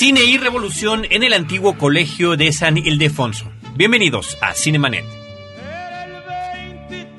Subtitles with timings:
[0.00, 3.52] Cine y Revolución en el antiguo colegio de San Ildefonso.
[3.76, 5.04] Bienvenidos a Cinemanet.
[5.04, 6.12] El
[6.88, 7.12] 23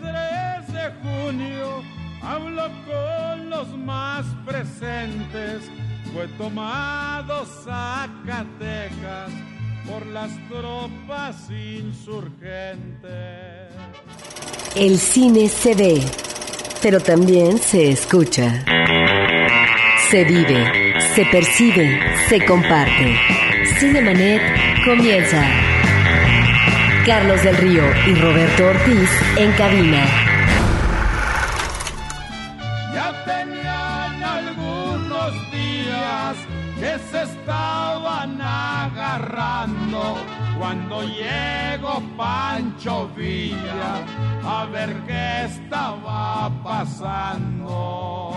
[0.74, 1.84] de junio
[2.24, 5.62] hablo con los más presentes.
[6.12, 9.30] Fue tomado Zacatecas
[9.88, 13.12] por las tropas insurgentes.
[14.76, 16.02] El cine se ve,
[16.82, 18.66] pero también se escucha.
[20.10, 23.14] Se vive, se percibe, se comparte.
[23.78, 24.42] Cinemanet
[24.86, 25.44] comienza.
[27.06, 30.06] Carlos del Río y Roberto Ortiz en cabina.
[32.94, 36.38] Ya tenían algunos días
[36.80, 40.16] que se estaban agarrando
[40.58, 44.06] cuando llegó Pancho Villa
[44.46, 48.32] a ver qué estaba pasando.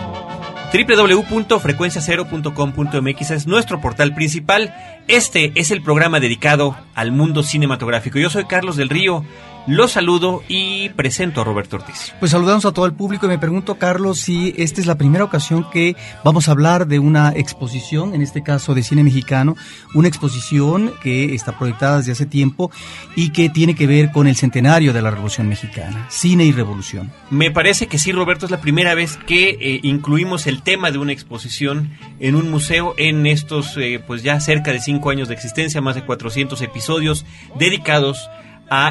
[0.75, 4.75] www.frecuenciacero.com.mx es nuestro portal principal.
[5.07, 8.19] Este es el programa dedicado al mundo cinematográfico.
[8.19, 9.23] Yo soy Carlos del Río.
[9.67, 12.13] Los saludo y presento a Roberto Ortiz.
[12.19, 15.23] Pues saludamos a todo el público y me pregunto, Carlos, si esta es la primera
[15.23, 19.55] ocasión que vamos a hablar de una exposición, en este caso de cine mexicano,
[19.95, 22.69] una exposición que está proyectada desde hace tiempo
[23.15, 27.11] y que tiene que ver con el centenario de la Revolución Mexicana, cine y revolución.
[27.31, 30.99] Me parece que sí, Roberto, es la primera vez que eh, incluimos el tema de
[30.99, 35.33] una exposición en un museo en estos, eh, pues ya cerca de cinco años de
[35.33, 37.25] existencia, más de 400 episodios
[37.57, 38.44] dedicados a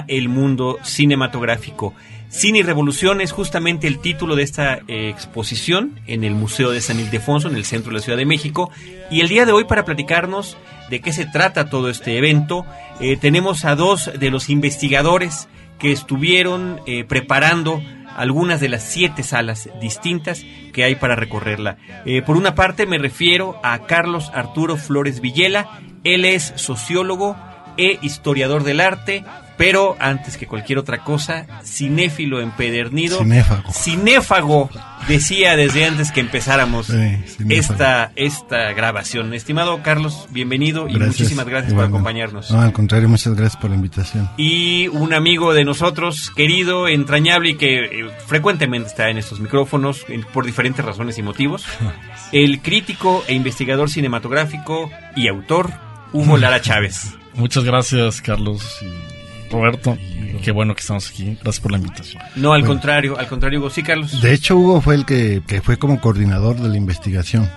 [0.08, 1.94] el mundo cinematográfico.
[2.34, 6.80] Cine y Revolución es justamente el título de esta eh, exposición en el Museo de
[6.80, 8.72] San Ildefonso, en el centro de la Ciudad de México.
[9.08, 10.56] Y el día de hoy, para platicarnos
[10.90, 12.66] de qué se trata todo este evento,
[12.98, 17.80] eh, tenemos a dos de los investigadores que estuvieron eh, preparando
[18.16, 21.78] algunas de las siete salas distintas que hay para recorrerla.
[22.26, 27.36] Por una parte me refiero a Carlos Arturo Flores Villela, él es sociólogo
[27.76, 29.24] e historiador del arte,
[29.56, 33.18] pero antes que cualquier otra cosa, cinéfilo empedernido.
[33.18, 33.72] Cinéfago.
[33.72, 34.70] Cinéfago,
[35.08, 39.32] decía desde antes que empezáramos Sí, esta, esta grabación.
[39.34, 42.50] Estimado Carlos, bienvenido y muchísimas gracias por acompañarnos.
[42.50, 44.28] No, al contrario, muchas gracias por la invitación.
[44.36, 50.04] Y un amigo de nosotros, querido, entrañable y que eh, frecuentemente está en estos micrófonos
[50.08, 51.64] en- por diferentes razones y motivos,
[52.32, 55.70] el crítico e investigador cinematográfico y autor,
[56.12, 57.14] Hugo Lara Chávez.
[57.34, 59.13] Muchas gracias, Carlos y
[59.54, 59.96] Roberto.
[60.42, 61.38] Qué bueno que estamos aquí.
[61.42, 62.22] Gracias por la invitación.
[62.36, 63.70] No, al contrario, al contrario, Hugo.
[63.70, 64.20] Sí, Carlos.
[64.20, 67.48] De hecho, Hugo fue el que, que fue como coordinador de la investigación.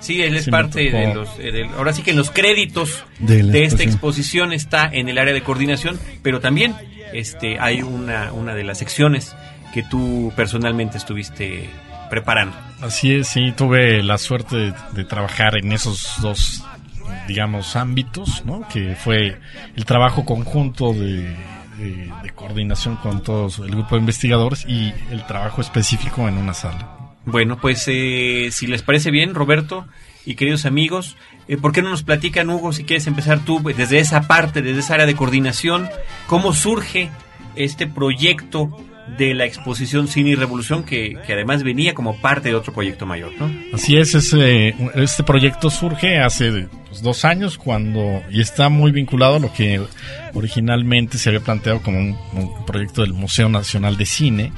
[0.00, 1.28] Sí, él es Sí, parte de los...
[1.38, 3.88] eh, ahora sí que en los créditos De esta exposición.
[3.88, 6.74] exposición está en el área de coordinación, pero también
[7.12, 9.34] este hay una, una de las secciones
[9.72, 11.68] que tú personalmente estuviste
[12.10, 12.56] preparando.
[12.80, 16.64] Así es, sí, tuve la suerte de, de trabajar en esos dos,
[17.26, 18.66] digamos, ámbitos, ¿no?
[18.68, 19.38] Que fue
[19.74, 21.34] el trabajo conjunto de,
[22.34, 27.14] coordinación con todos el grupo de investigadores y el trabajo específico en una sala.
[27.26, 29.86] Bueno, pues eh, si les parece bien, Roberto
[30.24, 31.16] y queridos amigos,
[31.48, 34.62] eh, ¿por qué no nos platican, Hugo, si quieres empezar tú pues, desde esa parte,
[34.62, 35.88] desde esa área de coordinación,
[36.26, 37.10] cómo surge
[37.56, 38.76] este proyecto
[39.18, 43.06] de la exposición Cine y Revolución que, que además venía como parte de otro proyecto
[43.06, 43.50] mayor, ¿no?
[43.72, 49.36] Así es, ese, este proyecto surge hace pues, dos años cuando y está muy vinculado
[49.36, 49.80] a lo que
[50.34, 54.52] originalmente se había planteado como un, proyecto del Museo Nacional de Cine,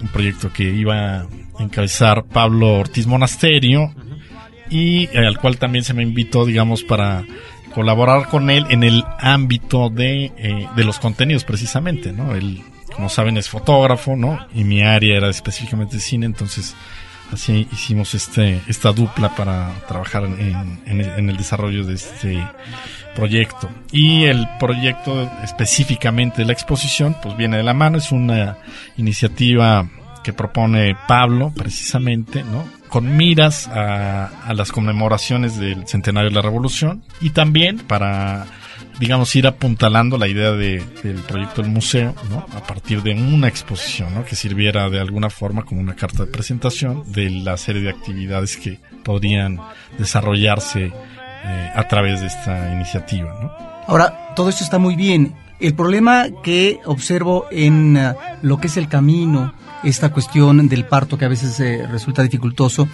[0.00, 1.26] un proyecto que iba a
[1.58, 3.92] encabezar Pablo Ortiz Monasterio
[4.70, 7.24] y eh, al cual también se me invitó, digamos, para
[7.74, 12.34] colaborar con él en el ámbito de, eh, de los contenidos precisamente, ¿no?
[12.34, 12.62] Él,
[12.98, 14.38] como saben, es fotógrafo, ¿no?
[14.54, 16.74] Y mi área era específicamente cine, entonces
[17.32, 22.42] así hicimos este esta dupla para trabajar en, en- en el desarrollo de este
[23.14, 23.70] proyecto.
[23.92, 28.56] Y el proyecto específicamente de la exposición, pues viene de la mano, es una
[28.96, 29.88] iniciativa
[30.24, 32.64] que propone Pablo, precisamente, ¿no?
[32.88, 38.46] Con miras a, a las conmemoraciones del centenario de la Revolución y también para,
[38.98, 42.46] digamos, ir apuntalando la idea de- del proyecto del museo, ¿no?
[42.56, 44.24] A partir de una exposición, ¿no?
[44.24, 48.56] Que sirviera de alguna forma como una carta de presentación de la serie de actividades
[48.56, 49.58] que podrían
[49.98, 50.92] desarrollarse
[51.44, 53.84] eh, a través de esta iniciativa.
[53.86, 55.34] Ahora, todo esto está muy bien.
[55.60, 59.54] El problema que observo en eh, lo que es el camino,
[59.84, 62.88] esta cuestión del parto que a veces eh, resulta dificultoso,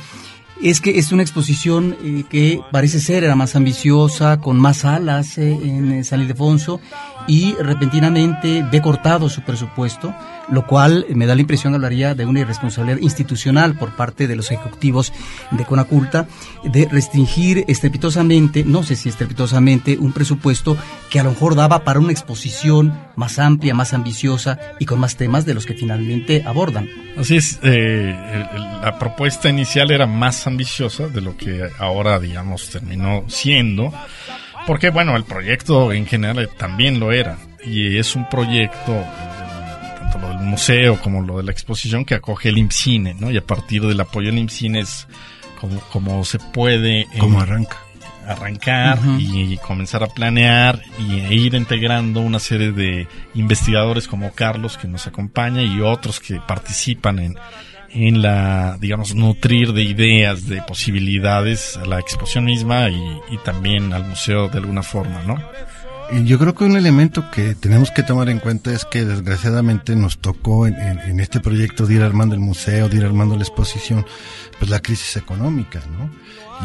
[0.63, 5.37] es que es una exposición eh, que parece ser era más ambiciosa, con más salas
[5.39, 6.81] eh, en eh, San Ildefonso
[7.27, 10.15] y repentinamente ve cortado su presupuesto,
[10.51, 14.51] lo cual me da la impresión hablaría de una irresponsabilidad institucional por parte de los
[14.51, 15.13] ejecutivos
[15.51, 16.27] de Conaculta
[16.65, 20.77] de restringir estrepitosamente, no sé si estrepitosamente, un presupuesto
[21.11, 25.17] que a lo mejor daba para una exposición más amplia, más ambiciosa y con más
[25.17, 26.89] temas de los que finalmente abordan.
[27.17, 28.15] Así es, eh,
[28.83, 33.93] la propuesta inicial era más ambiciosa de lo que ahora, digamos, terminó siendo,
[34.67, 39.05] porque, bueno, el proyecto en general también lo era, y es un proyecto, eh,
[39.99, 43.31] tanto lo del museo como lo de la exposición, que acoge el IMCINE, ¿no?
[43.31, 45.07] Y a partir del apoyo del IMCINE es
[45.61, 47.01] como, como se puede...
[47.01, 47.79] eh, ¿Cómo arranca?
[48.27, 54.79] arrancar y comenzar a planear y e ir integrando una serie de investigadores como Carlos
[54.79, 57.37] que nos acompaña y otros que participan en,
[57.95, 62.97] en la, digamos, nutrir de ideas, de posibilidades a la exposición misma y,
[63.31, 65.37] y también al museo de alguna forma, ¿no?
[66.27, 70.19] Yo creo que un elemento que tenemos que tomar en cuenta es que desgraciadamente nos
[70.19, 73.43] tocó en, en- en este proyecto de ir armando el museo, de ir armando la
[73.43, 74.05] exposición,
[74.59, 76.11] pues la crisis económica, ¿no?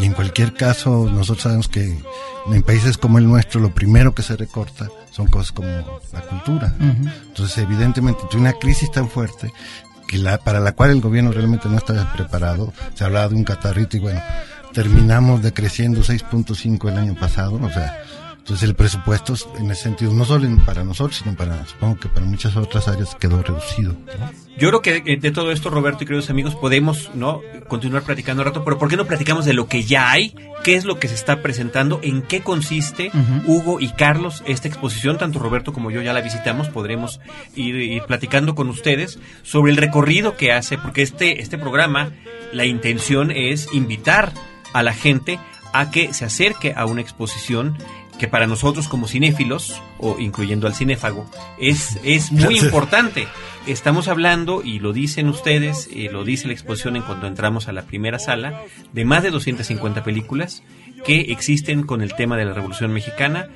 [0.01, 1.97] Y en cualquier caso, nosotros sabemos que
[2.51, 5.67] en países como el nuestro, lo primero que se recorta son cosas como
[6.13, 6.75] la cultura.
[6.79, 9.51] Entonces, evidentemente, una crisis tan fuerte
[10.09, 12.73] que la, para la cual el gobierno realmente no está preparado.
[12.95, 14.19] Se hablaba de un catarrito y bueno,
[14.73, 18.01] terminamos decreciendo 6.5 el año pasado, o sea,
[18.49, 22.25] entonces el presupuesto en ese sentido, no solo para nosotros, sino para, supongo que para
[22.25, 23.93] muchas otras áreas quedó reducido.
[23.93, 24.31] ¿no?
[24.57, 28.41] Yo creo que de, de todo esto, Roberto y queridos amigos, podemos no continuar platicando
[28.41, 30.33] un rato, pero ¿por qué no platicamos de lo que ya hay?
[30.63, 31.99] ¿Qué es lo que se está presentando?
[32.01, 33.11] ¿En qué consiste
[33.45, 35.19] Hugo y Carlos esta exposición?
[35.19, 37.19] Tanto Roberto como yo ya la visitamos, podremos
[37.55, 42.13] ir, ir platicando con ustedes sobre el recorrido que hace, porque este, este programa,
[42.51, 44.33] la intención es invitar
[44.73, 45.37] a la gente
[45.73, 47.77] a que se acerque a una exposición
[48.19, 51.25] que para nosotros como cinéfilos, o incluyendo al cinéfago,
[51.57, 53.27] es, es muy importante.
[53.65, 57.71] Estamos hablando, y lo dicen ustedes, y lo dice la exposición en cuanto entramos a
[57.71, 58.61] la primera sala,
[58.93, 60.61] de más de 250 películas
[61.03, 63.49] que existen con el tema de la Revolución Mexicana,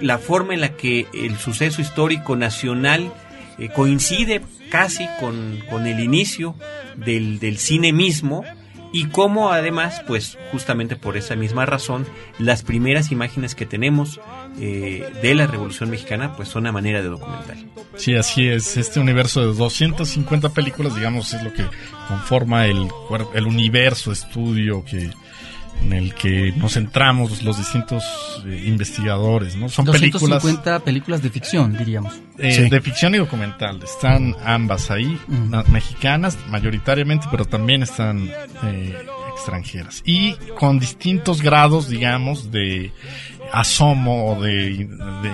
[0.00, 3.12] la forma en la que el suceso histórico nacional
[3.58, 6.54] eh, coincide casi con, con el inicio
[6.96, 8.44] del, del cine mismo,
[8.92, 12.06] y cómo además, pues justamente por esa misma razón,
[12.38, 14.20] las primeras imágenes que tenemos
[14.60, 17.66] eh, de la Revolución Mexicana, pues son a manera de documental.
[17.96, 18.76] Sí, así es.
[18.76, 21.64] Este universo de 250 películas, digamos, es lo que
[22.08, 22.88] conforma el,
[23.34, 25.10] el universo estudio que
[25.82, 28.04] en el que nos centramos los distintos
[28.46, 29.68] eh, investigadores, ¿no?
[29.68, 32.14] Son películas 250 películas de ficción, diríamos.
[32.38, 32.68] eh, Sí.
[32.68, 33.80] de ficción y documental.
[33.82, 38.28] Están ambas ahí, na- mexicanas mayoritariamente, pero también están
[38.64, 38.96] eh,
[39.32, 40.02] extranjeras.
[40.04, 42.92] Y con distintos grados, digamos, de
[43.52, 44.88] asomo o de,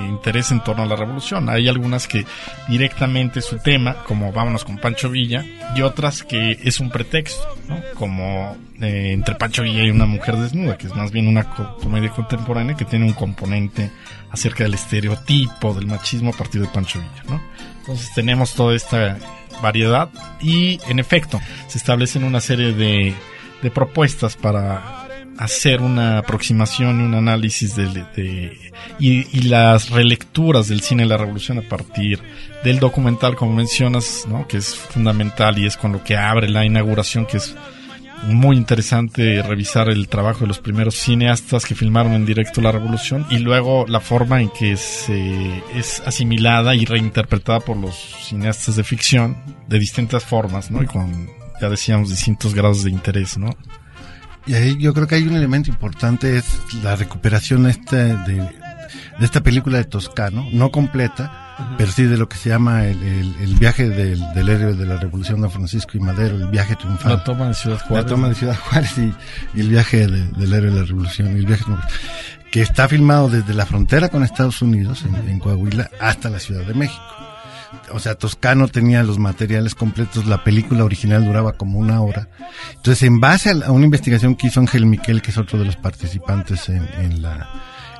[0.09, 1.49] interés en torno a la revolución.
[1.49, 2.25] Hay algunas que
[2.69, 5.45] directamente su tema, como Vámonos con Pancho Villa,
[5.75, 7.79] y otras que es un pretexto, ¿no?
[7.95, 11.77] como eh, entre Pancho Villa y una mujer desnuda, que es más bien una co-
[11.79, 13.91] comedia contemporánea que tiene un componente
[14.31, 17.23] acerca del estereotipo del machismo a partir de Pancho Villa.
[17.29, 17.41] ¿no?
[17.81, 19.19] Entonces tenemos toda esta
[19.63, 20.09] variedad
[20.41, 23.15] y en efecto se establecen una serie de
[23.73, 25.04] propuestas para
[25.39, 28.57] hacer una aproximación y un análisis de,
[28.99, 32.21] y, y las relecturas del cine de la revolución a partir
[32.63, 34.47] del documental como mencionas ¿no?
[34.47, 37.55] que es fundamental y es con lo que abre la inauguración que es
[38.27, 43.27] muy interesante revisar el trabajo de los primeros cineastas que filmaron en directo la revolución
[43.31, 48.85] y luego la forma en que se es asimilada y reinterpretada por los cineastas de
[48.85, 49.37] ficción
[49.69, 50.83] de distintas formas, ¿no?
[50.83, 51.29] Y con
[51.61, 53.51] ya decíamos distintos grados de interés, ¿no?
[54.47, 56.45] Y ahí yo creo que hay un elemento importante, es
[56.83, 58.35] la recuperación este de,
[59.19, 63.03] de esta película de Toscano, no completa, pero sí de lo que se llama el,
[63.03, 66.77] el- el viaje del, del héroe de la revolución de Francisco y Madero, el viaje
[66.77, 67.13] triunfal.
[67.13, 68.05] La toma de Ciudad Juárez.
[68.05, 69.15] La toma de Ciudad Juárez y,
[69.55, 71.65] y el viaje de- del héroe de la revolución, y el viaje
[72.51, 76.65] que está filmado desde la frontera con Estados Unidos, en, en Coahuila, hasta la Ciudad
[76.67, 77.03] de México.
[77.93, 82.29] O sea, Toscano tenía los materiales completos, la película original duraba como una hora.
[82.77, 85.59] Entonces, en base a, la- a una investigación que hizo Ángel Miquel, que es otro
[85.59, 87.49] de los participantes en, en la,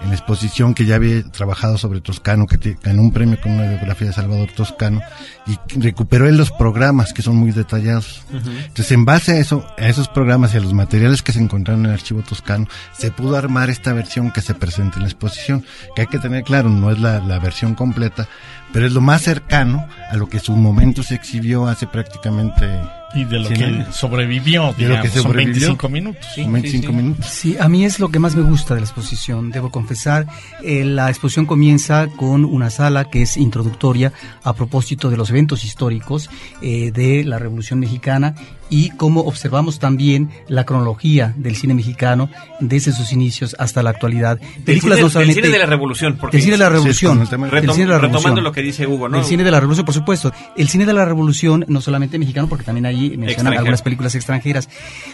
[0.03, 3.69] en la exposición, que ya había trabajado sobre Toscano, que ganó un premio con una
[3.69, 5.01] biografía de Salvador Toscano,
[5.47, 8.23] y recuperó él los programas, que son muy detallados.
[8.31, 11.85] Entonces, en base a eso, a esos programas y a los materiales que se encontraron
[11.85, 15.65] en el archivo toscano, se pudo armar esta versión que se presenta en la exposición,
[15.95, 18.29] que hay que tener claro, no es la, la versión completa,
[18.75, 22.67] pero es lo más cercano a lo que su momento se exhibió hace prácticamente
[23.15, 23.93] y de lo Sí, que ¿no?
[23.93, 25.53] sobrevivió, De lo digamos, que son sobrevivió.
[25.69, 26.27] 25 minutos.
[26.35, 26.93] Sí, 25 sí, sí.
[27.03, 27.27] minutos.
[27.27, 30.27] Sí, a mí es lo que más me gusta de la exposición, debo confesar.
[30.63, 35.65] Eh, la exposición comienza con una sala que es introductoria a propósito de los eventos
[35.65, 36.29] históricos
[36.63, 38.35] eh, de la Revolución Mexicana
[38.71, 42.31] y cómo observamos también la cronología del cine mexicano
[42.61, 44.41] desde sus inicios hasta la actualidad.
[44.65, 46.17] Del cine, del cine de la revolución.
[46.19, 47.21] Porque del cine de la revolución.
[47.21, 48.45] el tema- retom- cine de la retomando revolución.
[48.45, 49.19] lo que dice Hugo, ¿no?
[49.19, 50.33] El cine de la revolución, por supuesto.
[50.57, 54.69] El cine de la revolución, no solamente mexicano, porque también mencionan algunas películas extranjeras.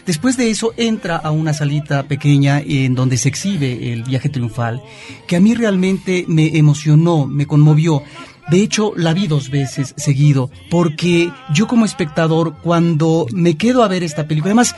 [0.07, 4.83] Después de eso entra a una salita pequeña en donde se exhibe el viaje triunfal,
[5.27, 8.03] que a mí realmente me emocionó, me conmovió.
[8.51, 13.89] De hecho, la vi dos veces seguido, porque yo como espectador, cuando me quedo a
[13.89, 14.75] ver esta película, además,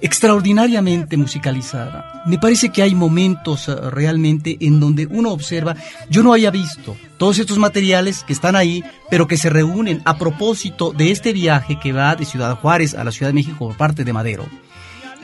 [0.00, 2.22] extraordinariamente musicalizada.
[2.26, 5.76] Me parece que hay momentos eh, realmente en donde uno observa,
[6.08, 10.18] yo no había visto todos estos materiales que están ahí, pero que se reúnen a
[10.18, 13.76] propósito de este viaje que va de Ciudad Juárez a la Ciudad de México por
[13.76, 14.46] parte de Madero,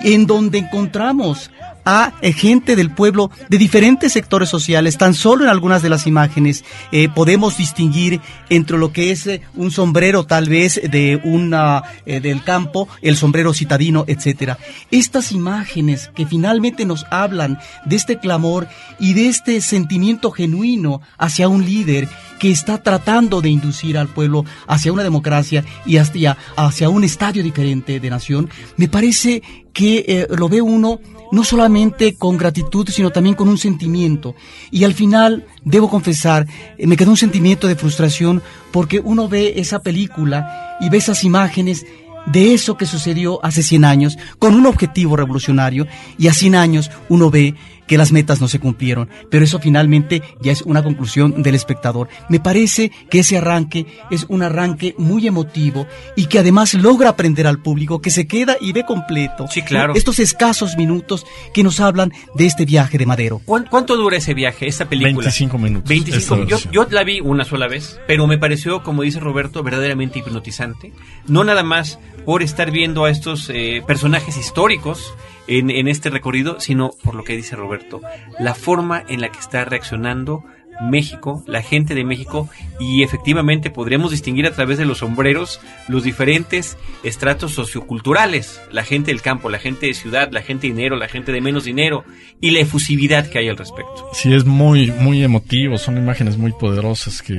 [0.02, 1.50] en donde encontramos
[1.84, 4.96] a eh, gente del pueblo de diferentes sectores sociales.
[4.98, 9.42] Tan solo en algunas de las imágenes eh, podemos distinguir entre lo que es eh,
[9.54, 14.58] un sombrero tal vez de una del campo, el sombrero citadino, etcétera.
[14.90, 21.48] Estas imágenes que finalmente nos hablan de este clamor y de este sentimiento genuino hacia
[21.48, 22.08] un líder
[22.38, 27.42] que está tratando de inducir al pueblo hacia una democracia y hacia, hacia un estadio
[27.42, 29.42] diferente de nación, me parece
[29.74, 31.00] que eh, lo ve uno
[31.32, 34.34] no solamente con gratitud, sino también con un sentimiento.
[34.70, 36.46] Y al final, debo confesar,
[36.78, 38.40] eh, me quedó un sentimiento de frustración
[38.70, 41.84] porque uno ve esa película y ve esas imágenes
[42.26, 46.90] de eso que sucedió hace 100 años con un objetivo revolucionario y a 100 años
[47.08, 47.54] uno ve
[47.86, 52.08] que las metas no se cumplieron, pero eso finalmente ya es una conclusión del espectador.
[52.28, 55.86] Me parece que ese arranque es un arranque muy emotivo
[56.16, 59.94] y que además logra aprender al público que se queda y ve completo Sí, claro.
[59.94, 63.40] estos escasos minutos que nos hablan de este viaje de Madero.
[63.44, 65.12] ¿Cuán- ¿Cuánto dura ese viaje, esta película?
[65.12, 65.88] 25 minutos.
[65.88, 66.72] 25 esta yo, versión.
[66.72, 70.92] yo la vi una sola vez, pero me pareció, como dice Roberto, verdaderamente hipnotizante.
[71.28, 75.12] No nada más por estar viendo a estos eh, personajes históricos
[75.46, 78.00] en, en este recorrido, sino por lo que dice Roberto,
[78.38, 80.44] la forma en la que está reaccionando
[80.80, 82.48] México, la gente de México,
[82.80, 89.10] y efectivamente podríamos distinguir a través de los sombreros los diferentes estratos socioculturales, la gente
[89.10, 92.04] del campo, la gente de ciudad, la gente de dinero, la gente de menos dinero,
[92.40, 94.08] y la efusividad que hay al respecto.
[94.12, 97.34] Sí, es muy, muy emotivo, son imágenes muy poderosas que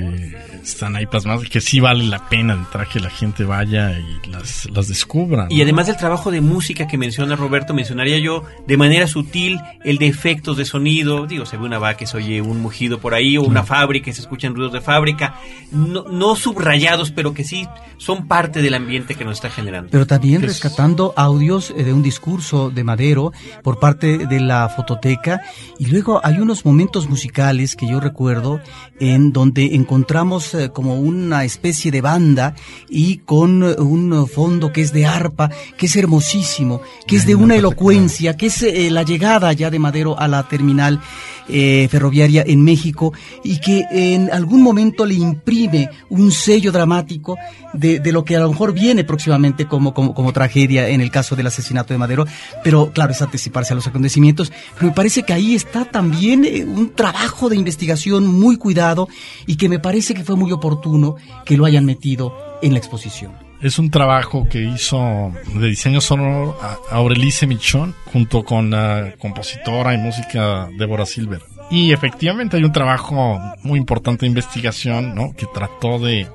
[0.65, 4.29] están ahí plasmadas y que sí vale la pena entrar que la gente vaya y
[4.29, 5.47] las, las descubra.
[5.49, 9.97] Y además del trabajo de música que menciona Roberto, mencionaría yo de manera sutil el
[9.97, 11.27] de efectos de sonido.
[11.27, 14.11] Digo, se ve una vaca que se oye un mugido por ahí o una fábrica,
[14.11, 15.35] se escuchan ruidos de fábrica.
[15.71, 17.67] No, no subrayados, pero que sí
[17.97, 19.89] son parte del ambiente que nos está generando.
[19.91, 23.31] Pero también rescatando audios eh, de un discurso de Madero
[23.63, 25.41] por parte de la fototeca.
[25.77, 28.59] Y luego hay unos momentos musicales que yo recuerdo
[28.99, 32.55] en donde encontramos eh, como una especie de banda
[32.89, 37.35] y con eh, un fondo que es de arpa, que es hermosísimo, que es de
[37.35, 40.99] una elocuencia, que es eh, la llegada ya de Madero a la terminal
[41.47, 47.37] eh, ferroviaria en México y que en algún momento le imprime un sello dramático
[47.71, 51.11] de, de lo que a lo mejor viene próximamente como, como, como tragedia en el
[51.11, 52.25] caso del asesinato de Madero,
[52.63, 56.93] pero claro, es anticiparse a los acontecimientos, pero me parece que ahí está también un
[56.95, 59.07] trabajo de investigación muy cuidado
[59.45, 63.45] y que me parece que fue muy oportuno que lo hayan metido en la exposición.
[63.61, 69.93] Es un trabajo que hizo de diseño sonoro a Aurelice Michón junto con la compositora
[69.93, 71.41] y música Débora Silver.
[71.71, 75.33] Y efectivamente hay un trabajo muy importante de investigación, ¿no?
[75.35, 76.27] Que trató de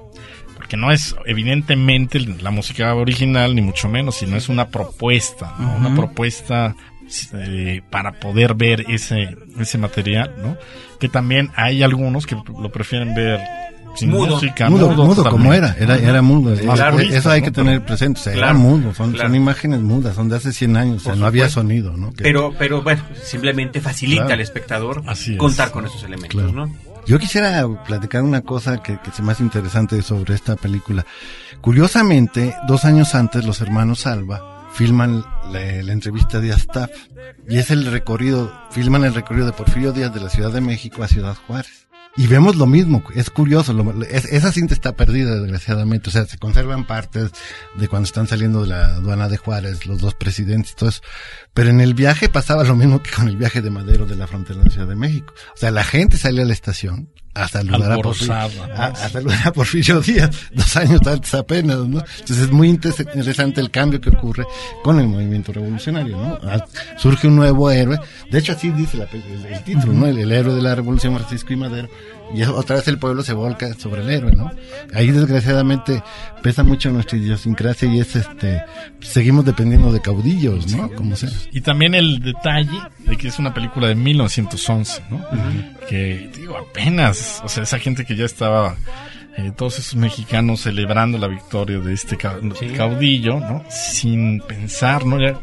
[0.57, 5.76] porque no es evidentemente la música original ni mucho menos, sino es una propuesta, ¿no?
[5.76, 6.76] una propuesta
[7.33, 10.57] eh, para poder ver ese ese material, ¿no?
[10.99, 13.40] Que también hay algunos que lo prefieren ver
[13.95, 14.35] sin Mudo.
[14.37, 16.51] música, mudo, mudo, como era, era, era mudo.
[16.65, 16.81] Más
[17.11, 19.29] Eso- hay que tener presente, o sea, era Claro, mudo, son, claro.
[19.29, 22.13] son imágenes mudas, son de hace 100 años, o sea, no había sonido, ¿no?
[22.13, 24.35] Que- Pero, pero bueno, simplemente facilita Claro.
[24.35, 25.39] al espectador Así es.
[25.39, 26.53] contar con esos elementos, Claro.
[26.67, 26.75] ¿no?
[27.07, 31.05] Yo quisiera platicar una cosa que, que se me hace interesante sobre esta película.
[31.61, 36.91] Curiosamente, dos años antes, los hermanos Alba filman la, la entrevista de Astaf
[37.49, 41.03] y es el recorrido, filman el recorrido de Porfirio Díaz de la Ciudad de México
[41.03, 41.87] a Ciudad Juárez.
[42.17, 46.26] Y vemos lo mismo, es curioso, lo- es- esa cinta está perdida desgraciadamente, o sea,
[46.26, 47.31] se conservan partes
[47.76, 51.02] de cuando están saliendo de la aduana de Juárez, los dos presidentes todo eso,
[51.55, 54.26] pero en el viaje pasaba lo mismo que con el viaje de Madero de la
[54.26, 55.33] frontera de la Ciudad de México.
[55.55, 59.49] O sea, la gente salía a la estación a saludar a, Porfirio, a, a saludar
[59.49, 62.01] a Porfirio Díaz, dos años antes apenas, ¿no?
[62.01, 64.45] Entonces es muy inter- interesante el cambio que ocurre
[64.83, 66.39] con el movimiento revolucionario, ¿no?
[66.43, 66.65] Ah,
[66.97, 67.99] Surge un nuevo héroe,
[68.31, 70.07] de hecho así dice la el, el título, ¿no?
[70.07, 71.89] El, el héroe de la revolución Francisco y Madero,
[72.35, 74.51] y otra vez el pueblo se volca sobre el héroe, ¿no?
[74.95, 76.03] Ahí desgraciadamente
[76.43, 78.63] pesa mucho nuestra idiosincrasia y es este,
[79.01, 80.91] seguimos dependiendo de caudillos, ¿no?
[80.93, 81.31] Como sea.
[81.53, 85.25] Y también el detalle de que es una película de 1911, ¿no?
[85.89, 88.77] Que, digo, apenas, o sea, esa gente que ya estaba,
[89.37, 92.39] eh, todos esos mexicanos celebrando la victoria de este ca-
[92.77, 93.65] caudillo, ¿no?
[93.71, 95.21] Sin pensar, ¿no?
[95.21, 95.39] Ya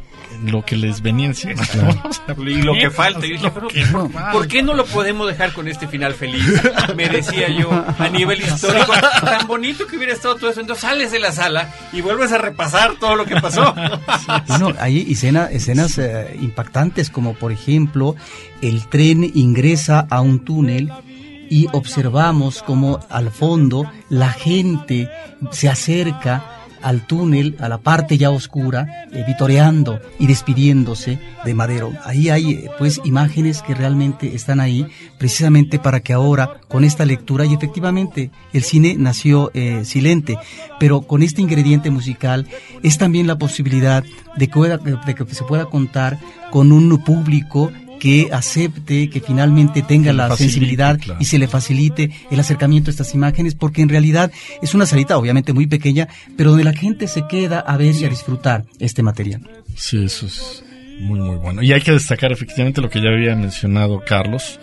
[0.45, 1.61] lo que les venía encima.
[1.75, 2.09] ¿no?
[2.09, 3.25] O sea, Y lo que falta.
[3.25, 4.31] Y dije, lo pero, que falta.
[4.31, 6.43] ¿por qué no lo podemos dejar con este final feliz?
[6.95, 8.93] Me decía yo, a nivel histórico.
[9.21, 10.61] Tan bonito que hubiera estado todo eso.
[10.61, 13.73] Entonces sales de la sala y vuelves a repasar todo lo que pasó.
[14.47, 18.15] Bueno, hay escena- escenas eh, impactantes como por ejemplo
[18.61, 20.91] el tren ingresa a un túnel
[21.49, 25.09] y observamos como al fondo la gente
[25.51, 26.43] se acerca
[26.81, 31.91] al túnel, a la parte ya oscura, eh, vitoreando y despidiéndose de Madero.
[32.03, 34.85] Ahí hay eh, pues imágenes que realmente están ahí
[35.17, 40.37] precisamente para que ahora con esta lectura y efectivamente el cine nació eh, silente,
[40.79, 42.47] pero con este ingrediente musical
[42.83, 44.03] es también la posibilidad
[44.37, 46.19] de que, pueda- de que se pueda contar
[46.51, 51.19] con un público que acepte, que finalmente tenga la facilite, sensibilidad claro.
[51.19, 55.17] y se le facilite el acercamiento a estas imágenes, porque en realidad es una salita
[55.17, 59.03] obviamente muy pequeña, pero donde la gente se queda a ver y a disfrutar este
[59.03, 59.41] material.
[59.75, 60.63] Sí, eso es
[60.99, 61.61] muy, muy bueno.
[61.61, 64.59] Y hay que destacar efectivamente lo que ya había mencionado Carlos,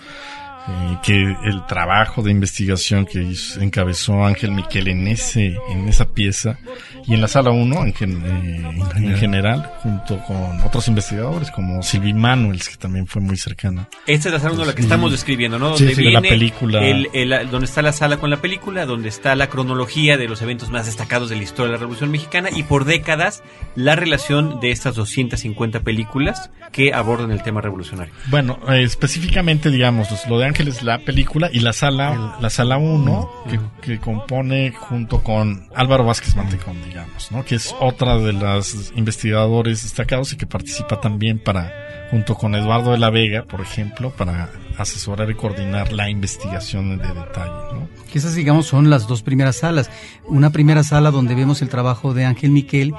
[0.67, 6.07] eh, que el trabajo de investigación que hizo- encabezó Ángel Miquel en ese en esa
[6.07, 6.59] pieza
[7.07, 11.51] y en la sala 1 en, gen- eh, en- en general, junto con otros investigadores
[11.51, 13.89] como Silvi Manuels, que también fue muy cercana.
[14.07, 15.77] Esta es la sala uno, la que estamos describiendo, ¿no?
[15.77, 16.83] Sí, Donde sí, de la viene película.
[16.83, 20.41] el- el- donde está la sala con la película, donde está la cronología de los
[20.41, 23.43] eventos más destacados de la historia de la Revolución Mexicana y por décadas
[23.77, 28.15] la relación de estas 250 películas que abordan el tema revolucionario.
[28.29, 32.49] Bueno, eh, específicamente, digamos, los- lo de Ángel es la película y la sala, la
[32.49, 37.45] sala 1, que, que compone junto con Álvaro Vázquez Mantecón, digamos, ¿no?
[37.45, 41.73] Que es otra de las investigadores destacados y que participa también para,
[42.13, 44.49] junto con Eduardo de la Vega, por ejemplo, para
[44.79, 47.89] asesorar y coordinar la investigación de detalle, ¿no?
[48.13, 49.91] Que esas, digamos, son las dos primeras salas.
[50.25, 52.95] Una primera sala donde vemos el trabajo de Ángel Miquel,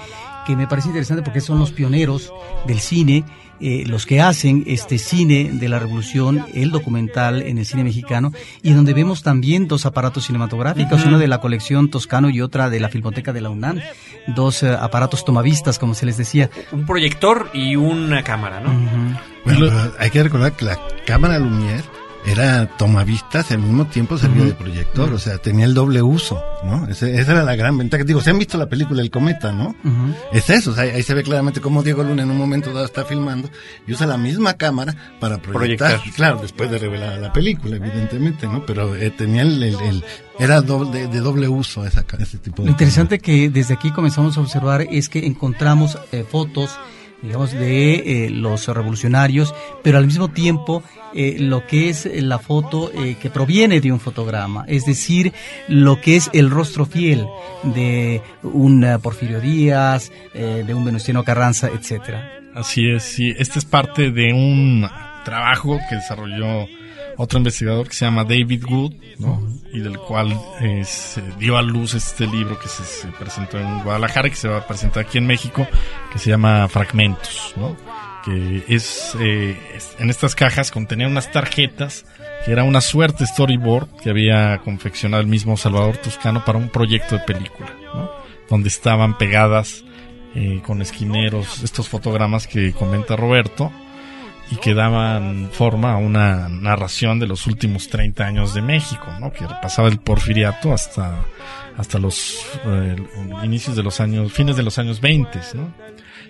[0.46, 2.32] que me parece interesante porque son los pioneros
[2.68, 3.24] del cine,
[3.60, 8.32] eh, los que hacen este cine de la revolución, el documental en el cine mexicano,
[8.62, 12.80] y donde vemos también dos aparatos cinematográficos, uno de la colección Toscano y otra de
[12.80, 13.80] la Filmoteca de la UNAM,
[14.28, 16.50] dos eh, aparatos tomavistas, como se les decía.
[16.72, 18.74] Un proyector y una cámara, ¿no?
[19.46, 21.84] Bueno, hay que recordar que la cámara Lumière
[22.26, 26.42] era tomavistas y al mismo tiempo servía de proyector, o sea, tenía el doble uso,
[26.64, 26.88] ¿no?
[26.88, 28.04] Ese- esa era la gran ventaja.
[28.04, 29.76] Digo, se han visto la película El Cometa, ¿no?
[30.34, 32.86] Es eso, o sea, ahí se ve claramente cómo Diego Luna en un momento dado
[32.86, 33.50] está filmando
[33.88, 35.90] y usa la misma cámara para proyectar.
[36.00, 36.16] Proyectar.
[36.16, 38.66] Claro, después de revelar la película, evidentemente, ¿no?
[38.66, 40.04] Pero eh, tenía el, el- el-
[40.40, 43.76] era doble- de, de doble uso esa, ca- ese tipo de Lo interesante que desde
[43.76, 46.72] aquí comenzamos a observar es que encontramos eh, fotos,
[47.26, 50.84] digamos, de eh, los revolucionarios, pero al mismo tiempo
[51.14, 55.34] eh, lo que es la foto eh, que proviene de un fotograma, es decir,
[55.68, 57.26] lo que es el rostro fiel
[57.64, 62.32] de un Porfirio Díaz, de un Venustiano Carranza, etcétera.
[62.54, 63.34] Así es, sí.
[63.38, 64.88] Este es parte de un
[65.24, 66.68] trabajo que desarrolló
[67.18, 69.42] otro investigador que se llama David Wood, ¿no?
[69.72, 73.84] Y del cual eh, se dio a luz este libro que se, se presentó en
[73.84, 75.68] Guadalajara y que se va a presentar aquí en México,
[76.12, 77.76] que se llama Fragmentos, ¿no?
[78.24, 79.58] Que es, eh,
[80.00, 82.06] en estas cajas contenía unas tarjetas
[82.44, 87.16] que era una suerte storyboard que había confeccionado el mismo Salvador Toscano para un proyecto
[87.16, 88.10] de película, ¿no?
[88.50, 89.84] Donde estaban pegadas
[90.36, 93.72] eh, con esquineros estos fotogramas que comenta Roberto
[94.52, 99.32] y que daban forma a una narración de los últimos 30 años de México, ¿no?
[99.32, 101.26] Que pasaba el porfiriato hasta,
[101.78, 102.96] hasta los eh,
[103.44, 105.74] inicios de los años, fines de los años 20, ¿no?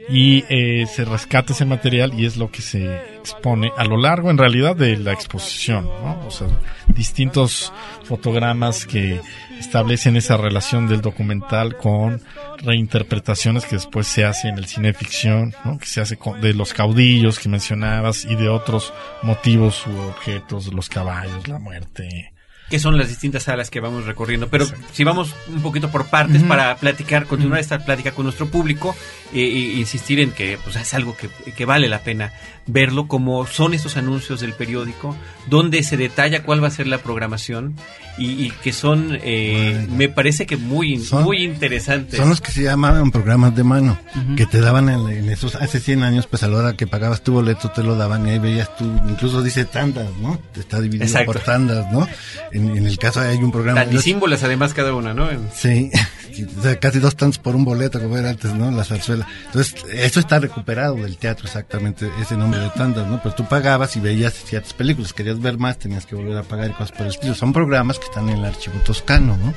[0.07, 4.29] Y eh, se rescata ese material y es lo que se expone a lo largo,
[4.29, 6.27] en realidad, de la exposición, ¿no?
[6.27, 6.47] O sea,
[6.87, 7.73] distintos
[8.03, 9.19] fotogramas que
[9.59, 12.21] establecen esa relación del documental con
[12.57, 15.77] reinterpretaciones que después se hace en el cine ficción, ¿no?
[15.77, 20.73] Que se hace con- de los caudillos que mencionabas y de otros motivos u objetos,
[20.73, 22.31] los caballos, la muerte,
[22.69, 24.47] que son las distintas salas que vamos recorriendo.
[24.49, 28.95] Pero si vamos un poquito por partes para platicar, continuar esta plática con nuestro público,
[29.31, 32.33] e, e insistir en que pues, es algo que, que, vale la pena
[32.67, 35.15] verlo, como son estos anuncios del periódico,
[35.47, 37.75] donde se detalla cuál va a ser la programación
[38.17, 42.17] y, y que son, eh, me parece que muy, muy interesantes.
[42.17, 43.99] Son los que se llamaban programas de mano,
[44.37, 47.33] que te daban en, esos, hace 100 años, pues a la hora que pagabas tu
[47.33, 50.39] boleto te lo daban y ahí veías tú, incluso dice tandas, ¿no?
[50.53, 52.07] Te está dividido por tandas, ¿no?
[52.51, 53.85] En, el caso hay un programa...
[53.85, 55.27] Y símbolos además cada una, ¿no?
[55.53, 55.91] Sí,
[56.79, 58.71] casi dos tantos por un boleto como era antes, ¿no?
[58.71, 59.27] La zarzuela.
[59.47, 63.19] Entonces, eso está recuperado del teatro exactamente, ese nombre de tandas, ¿no?
[63.21, 66.69] Pero tú pagabas y veías ciertas películas, querías ver más, tenías que volver a pagar
[66.69, 67.35] y cosas por el estilo.
[67.35, 69.53] Son programas que están en el archivo toscano, ¿no?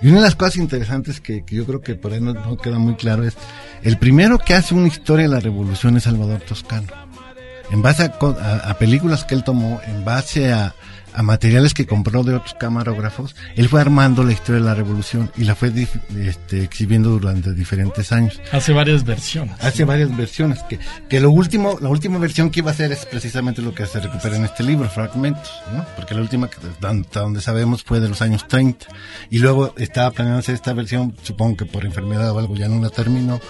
[0.00, 2.94] Y una de las cosas interesantes que, yo creo que por ahí no, queda muy
[2.96, 3.36] claro es,
[3.82, 6.88] el primero que hace una historia de la revolución es Salvador Toscano.
[7.70, 10.74] En base a películas que él tomó, en base a,
[11.14, 15.30] a materiales que compró de otros camarógrafos, él fue armando la historia de la revolución
[15.36, 15.72] y la fue
[16.18, 18.40] este, exhibiendo durante diferentes años.
[18.52, 19.54] Hace varias versiones.
[19.60, 23.06] Hace varias versiones, que, que lo último, la última versión que iba a hacer es
[23.06, 25.84] precisamente lo que se recupera en este libro, fragmentos, ¿no?
[25.96, 28.86] Porque la última, hasta donde sabemos, fue de los años 30.
[29.30, 32.80] Y luego estaba planeando hacer esta versión, supongo que por enfermedad o algo ya no
[32.82, 33.40] la terminó.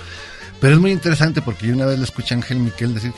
[0.61, 3.13] Pero es muy interesante porque yo una vez le escuché a Ángel Miquel decir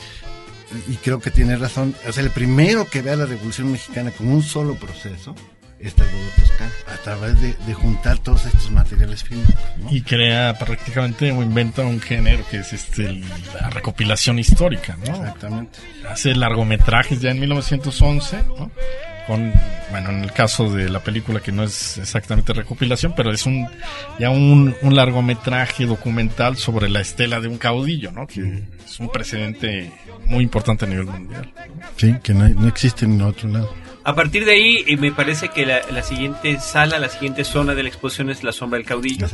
[0.87, 4.11] y creo que tiene razón, o sea, el primero que ve a la Revolución Mexicana
[4.11, 5.35] con un solo proceso
[5.79, 9.61] es Salvador Toscano, a través de, juntar todos estos materiales fílmicos.
[9.91, 13.21] Y crea prácticamente o inventa un género que es este
[13.53, 15.15] la recopilación histórica, ¿no?
[15.15, 15.79] Exactamente.
[16.09, 18.71] Hace largometrajes ya en 1911, ¿no?
[19.27, 23.67] Bueno en el caso de la película que no es exactamente recopilación pero es un
[24.19, 29.09] ya un, un largometraje documental sobre la estela de un caudillo no que es un
[29.09, 29.91] precedente
[30.25, 31.51] muy importante a nivel mundial.
[31.97, 33.73] Sí que no, no existe en otro lado
[34.07, 37.81] a partir de ahí, eh, me parece que la, siguiente sala, la siguiente zona de
[37.81, 39.25] la exposición es la sombra del caudillo,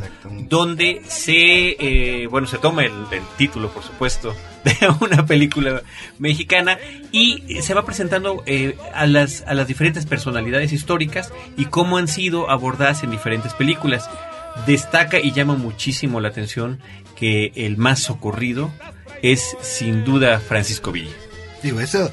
[0.48, 2.92] donde se, eh, bueno, se toma el,
[3.36, 5.82] título, por supuesto, de una película
[6.18, 6.78] mexicana
[7.12, 12.08] y se va presentando eh, a, las, a las diferentes personalidades históricas y cómo han
[12.08, 14.08] sido abordadas en diferentes películas.
[14.66, 16.78] Destaca y llama muchísimo la atención
[17.14, 18.72] que el más socorrido
[19.20, 21.12] es sin duda Francisco Villa.
[21.62, 22.10] Digo, eso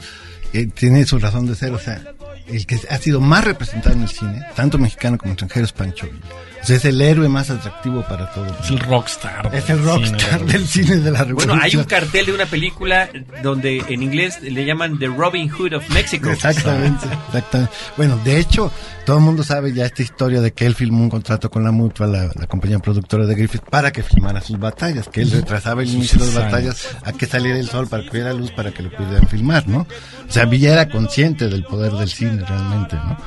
[0.73, 2.03] tiene su razón de ser, o sea,
[2.51, 6.07] el que ha sido más representado en el cine, tanto mexicano como extranjero, es Pancho
[6.07, 8.51] Villa es el héroe más atractivo para todos.
[8.63, 9.49] Es el rockstar.
[9.53, 11.49] Es el rockstar del cine de la revolución.
[11.49, 13.09] Bueno, hay un cartel de una película
[13.41, 16.29] donde en inglés le llaman The Robin Hood of Mexico.
[16.29, 17.73] Exactamente, exactamente.
[17.97, 18.71] Bueno, de hecho,
[19.05, 21.71] todo el mundo sabe ya esta historia de que él filmó un contrato con la
[21.71, 25.89] Mutua, la, compañía productora de Griffith, para que filmara sus batallas, que él retrasaba el
[25.89, 28.83] inicio de las batallas a que saliera el sol para que hubiera luz para que
[28.83, 29.87] lo pudieran filmar, ¿no?
[30.27, 33.17] O sea, Villa era consciente del poder del cine realmente, ¿no?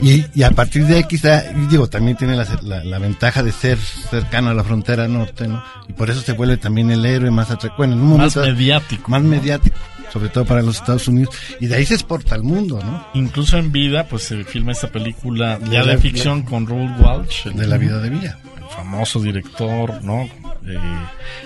[0.00, 3.78] Y, y a partir de ahí quizá, digo, también tiene la, la, ventaja de ser
[3.78, 5.62] cercano a la frontera norte, ¿no?
[5.88, 7.84] Y por eso se vuelve también el héroe más atractivo.
[7.84, 9.10] en un momento, más mediático.
[9.10, 9.76] Más mediático
[10.12, 13.06] sobre todo para los Estados Unidos, y de ahí se exporta al mundo, ¿no?
[13.12, 17.48] Incluso en vida, pues se filma esta película ya de, ficción con Raoul Walsh.
[17.48, 18.38] de la vida de Villa.
[18.56, 20.22] El famoso director, ¿no?
[20.66, 20.78] Eh,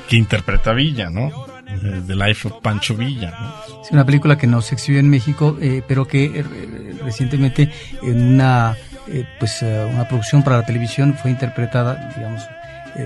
[0.09, 1.33] que interpreta a Villa, ¿no?
[1.83, 3.31] Eh, The Life of Pancho Villa.
[3.31, 3.83] ¿no?
[3.83, 6.45] Es una película que no se exhibió en México, eh, pero que eh,
[7.03, 7.71] recientemente
[8.03, 8.77] en una,
[9.39, 12.43] pues, una producción para la televisión fue interpretada, digamos,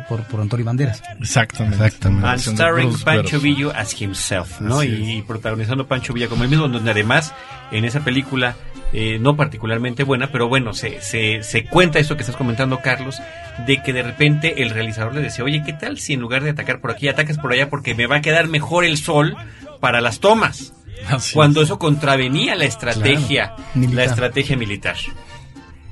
[0.09, 1.03] por, por Antonio Banderas.
[1.21, 1.85] Exactamente.
[1.85, 2.27] Exactamente.
[2.27, 4.83] And starring Pancho Villa as himself, ¿no?
[4.83, 7.33] Y, protagonizando Pancho Villa como el mismo, donde además
[7.71, 8.57] en esa película
[8.97, 13.21] eh, no particularmente buena, pero bueno, se, se, se cuenta eso que estás comentando, Carlos,
[13.67, 16.51] de que de repente el realizador le decía, oye, ¿qué tal si en lugar de
[16.51, 19.37] atacar por aquí, atacas por allá porque me va a quedar mejor el sol
[19.81, 20.73] para las tomas?
[21.35, 24.97] cuando eso contravenía la estrategia, la estrategia militar.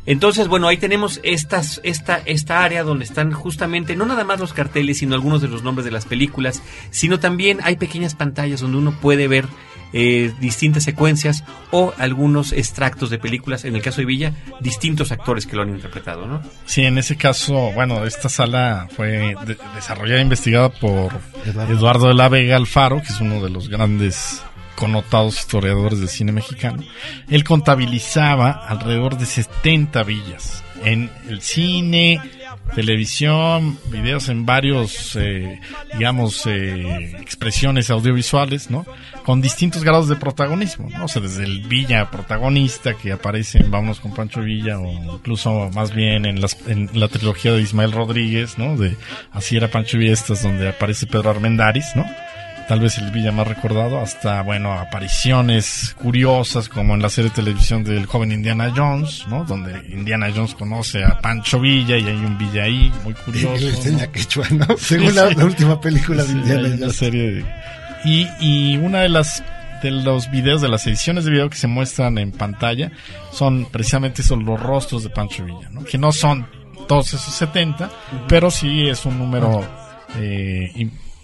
[0.04, 4.52] Entonces, bueno, ahí tenemos estas, esta, esta área donde están justamente, no nada más los
[4.52, 8.78] carteles, sino algunos de los nombres de las películas, sino también hay pequeñas pantallas donde
[8.78, 9.46] uno puede ver
[9.92, 15.46] eh, distintas secuencias o algunos extractos de películas, en el caso de Villa, distintos actores
[15.46, 16.42] que lo han interpretado, ¿no?
[16.66, 19.34] Sí, en ese caso, bueno, esta sala fue
[19.74, 21.12] desarrollada e investigada por
[21.44, 22.08] Eduardo.
[22.08, 24.42] de la Vega Alfaro, que es uno de los grandes
[24.76, 26.82] connotados historiadores del cine mexicano.
[27.28, 32.20] Él contabilizaba alrededor de 70 villas en el cine,
[32.74, 35.60] televisión, videos en varios, eh,
[35.94, 38.86] digamos, eh, expresiones audiovisuales, ¿no?
[39.24, 41.04] Con distintos grados de protagonismo, ¿no?
[41.04, 45.70] O sea, desde el Villa protagonista que aparece en Vámonos con Pancho Villa o incluso
[45.74, 48.76] más bien en, las, en la trilogía de Ismael Rodríguez, ¿no?
[48.76, 48.96] De
[49.32, 52.04] Así era Pancho Villa, estas donde aparece Pedro Armendáriz, ¿no?
[52.72, 57.36] Tal vez el Villa más recordado, hasta, bueno, apariciones curiosas como en la serie de
[57.36, 59.44] televisión del joven Indiana Jones, ¿no?
[59.44, 63.56] Donde Indiana Jones conoce a Pancho Villa y hay un Villa ahí, muy curioso.
[63.56, 64.12] Y le enseña ¿no?
[64.12, 64.66] quechua, ¿no?
[64.78, 65.34] Según la, sí.
[65.34, 66.96] la última película de Indiana Jones.
[66.96, 67.44] serie de-
[68.06, 69.44] y, y una de las
[69.82, 72.90] de los videos, de las ediciones de video que se muestran en pantalla,
[73.32, 75.84] son precisamente esos los rostros de Pancho Villa, ¿no?
[75.84, 76.46] Que no son
[76.88, 77.90] todos esos 70,
[78.28, 79.60] pero sí es un número
[80.16, 80.70] eh,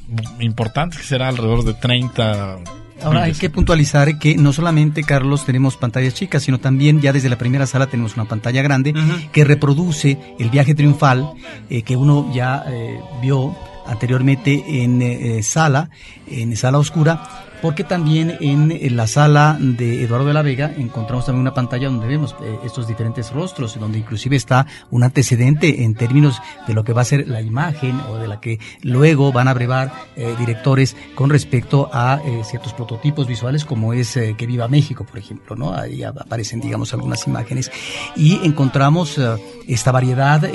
[0.08, 2.58] im- importante, que será alrededor de 30.
[3.02, 7.28] Ahora hay que puntualizar que no solamente, Carlos, tenemos pantallas chicas, sino también ya desde
[7.28, 8.92] la primera sala tenemos una pantalla grande
[9.30, 11.30] que reproduce el viaje triunfal
[11.70, 13.54] eh, que uno ya eh, vio
[13.86, 15.90] anteriormente en eh, sala,
[16.26, 21.42] en sala oscura, porque también en, la sala de Eduardo de la Vega encontramos también
[21.42, 26.40] una pantalla donde vemos eh, estos diferentes rostros, donde inclusive está un antecedente en términos
[26.66, 29.54] de lo que va a ser la imagen o de la que luego van a
[29.54, 35.04] brevar eh, directores con respecto a eh, ciertos prototipos visuales como es Que Viva México,
[35.04, 35.74] por ejemplo, ¿no?
[35.74, 37.70] Ahí aparecen, digamos, algunas imágenes
[38.16, 39.20] y encontramos
[39.66, 40.48] esta variedad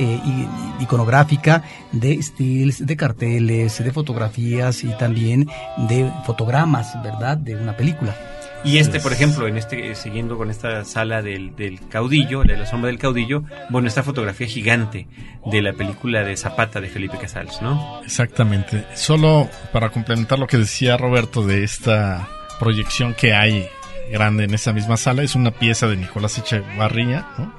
[0.79, 7.38] iconográfica de stills, de carteles, de fotografías y también de fotogramas, ¿verdad?
[7.38, 8.15] De una película.
[8.65, 12.65] Y este, por ejemplo, en este, siguiendo con esta sala del, del caudillo, de la
[12.65, 15.08] sombra del caudillo, bueno, esta fotografía gigante
[15.45, 18.01] de la película de Zapata de Felipe Casals, ¿no?
[18.06, 18.86] Exactamente.
[18.93, 23.67] Solo para complementar lo que decía Roberto de esta proyección que hay
[24.12, 27.53] grande en esa misma sala, es una pieza de Nicolás Echevarría, ¿no?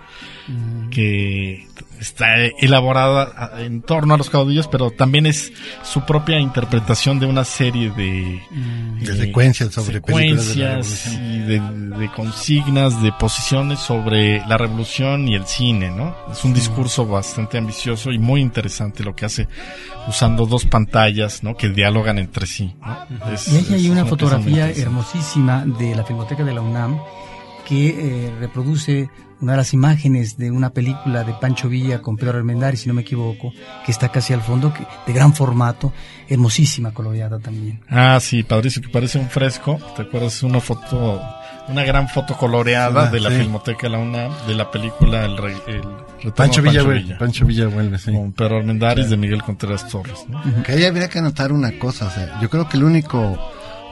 [0.90, 1.66] Que
[2.00, 2.26] está
[2.61, 5.52] elaborada en torno a los caudillos, pero también es
[5.83, 8.42] su propia interpretación de una serie de,
[9.00, 11.61] De eh, secuencias sobre películas de la secuencias y de,
[11.98, 16.14] de consignas, de posiciones sobre la revolución y el cine, ¿no?
[16.30, 19.48] Es un discurso bastante ambicioso y muy interesante lo que hace
[20.07, 21.57] usando dos pantallas, ¿no?
[21.57, 23.33] Que dialogan entre sí, ¿no?
[23.33, 26.98] Es- Y ahí hay una muy fotografía hermosísima de la Filmoteca de la UNAM
[27.66, 27.88] que
[28.27, 29.09] eh, reproduce
[29.40, 32.94] una de las imágenes de una película de Pancho Villa con Pedro Armendáriz, si no
[32.94, 33.53] me equivoco,
[33.85, 35.92] que está casi al fondo, que, de gran formato,
[36.29, 37.81] hermosísima coloreada también.
[37.90, 39.79] Ah, sí, padrísimo, que parece un fresco.
[39.96, 40.42] ¿Te acuerdas?
[40.44, 41.20] Una foto,
[41.68, 43.37] una gran foto coloreada Ah, de la sí.
[43.37, 47.44] Filmoteca la UNAM, de la película El, Re- el Retorno Pancho de Villa, vuelve, Pancho
[47.44, 48.12] Villa vuelve, sí.
[48.12, 50.40] Con Pedro Armendáriz de Miguel Contreras Torres, ¿no?
[50.62, 53.37] Que ahí habría que anotar una cosa, o sea, yo creo que el único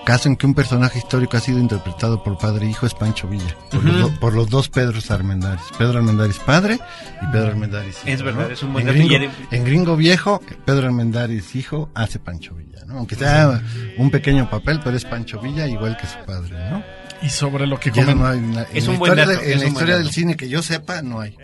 [0.04, 3.28] caso en que un personaje histórico ha sido interpretado por padre e hijo es Pancho
[3.28, 6.78] Villa, por, los, do- por los dos Pedros Armendáriz, Pedro Armendáriz padre
[7.22, 8.08] y Pedro Armendáriz hijo.
[8.08, 9.14] Es verdad, es un buen en gringo,
[9.50, 12.98] en gringo viejo, Pedro Armendáriz hijo hace Pancho Villa, ¿no?
[12.98, 13.62] Aunque sea
[13.98, 16.82] un pequeño papel, pero es Pancho Villa igual que su padre, ¿no?
[17.22, 19.40] Y sobre lo que comen- no hay en la- Es en un buen historia, dato,
[19.44, 21.36] de- es en la historia del cine que yo sepa, no hay.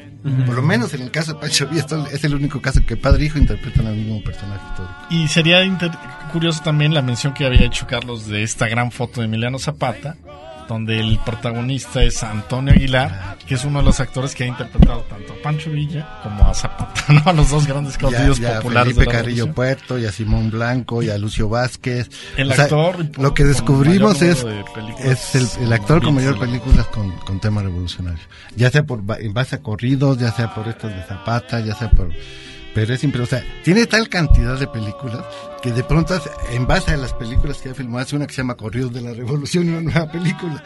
[0.46, 2.96] Por lo menos en el caso de Pancho Villa esto es el único caso que
[2.96, 4.96] padre e hijo interpretan al mismo personaje histórico.
[5.10, 5.92] Y sería inter-
[6.32, 10.16] curioso también la mención que había hecho Carlos de esta gran foto de Emiliano Zapata,
[10.68, 15.00] donde el protagonista es Antonio Aguilar, que es uno de los actores que ha interpretado
[15.08, 17.22] tanto a Pancho Villa como a Zapata, ¿no?
[17.26, 19.52] A los dos grandes Ya, caudillos ya a populares Felipe de la Carrillo.
[19.52, 22.10] Puerto y a Simón Blanco y a Lucio Vázquez.
[22.36, 24.64] El O sea, actor lo que descubrimos es, de
[25.04, 28.22] es el, el actor con mayor películas con, con tema revolucionario.
[28.54, 31.90] Ya sea por en base a corridos, ya sea por estos de Zapata, ya sea
[31.90, 32.10] por...
[32.78, 35.24] Pero es siempre, o sea, tiene tal cantidad de películas
[35.62, 38.32] que de pronto, hace- en base a las películas que ha filmado, hace una que
[38.34, 40.62] se llama Corridos de la Revolución, una nueva película,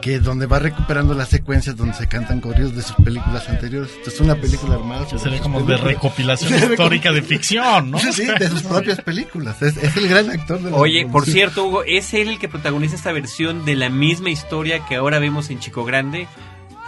[0.00, 3.90] que donde va recuperando las secuencias donde se cantan corridos de sus películas anteriores.
[3.98, 5.06] Esto es una película armada.
[5.08, 5.94] Sería sus como de películas.
[5.94, 7.98] recopilación De histórica de ficción, ¿no?
[7.98, 9.60] Sí, de sus propias películas.
[9.60, 11.34] Es, es el gran actor de la Oye, por Revolución.
[11.34, 15.18] cierto, Hugo, ¿es él el que protagoniza esta versión de la misma historia que ahora
[15.18, 16.18] vemos en Chico Grande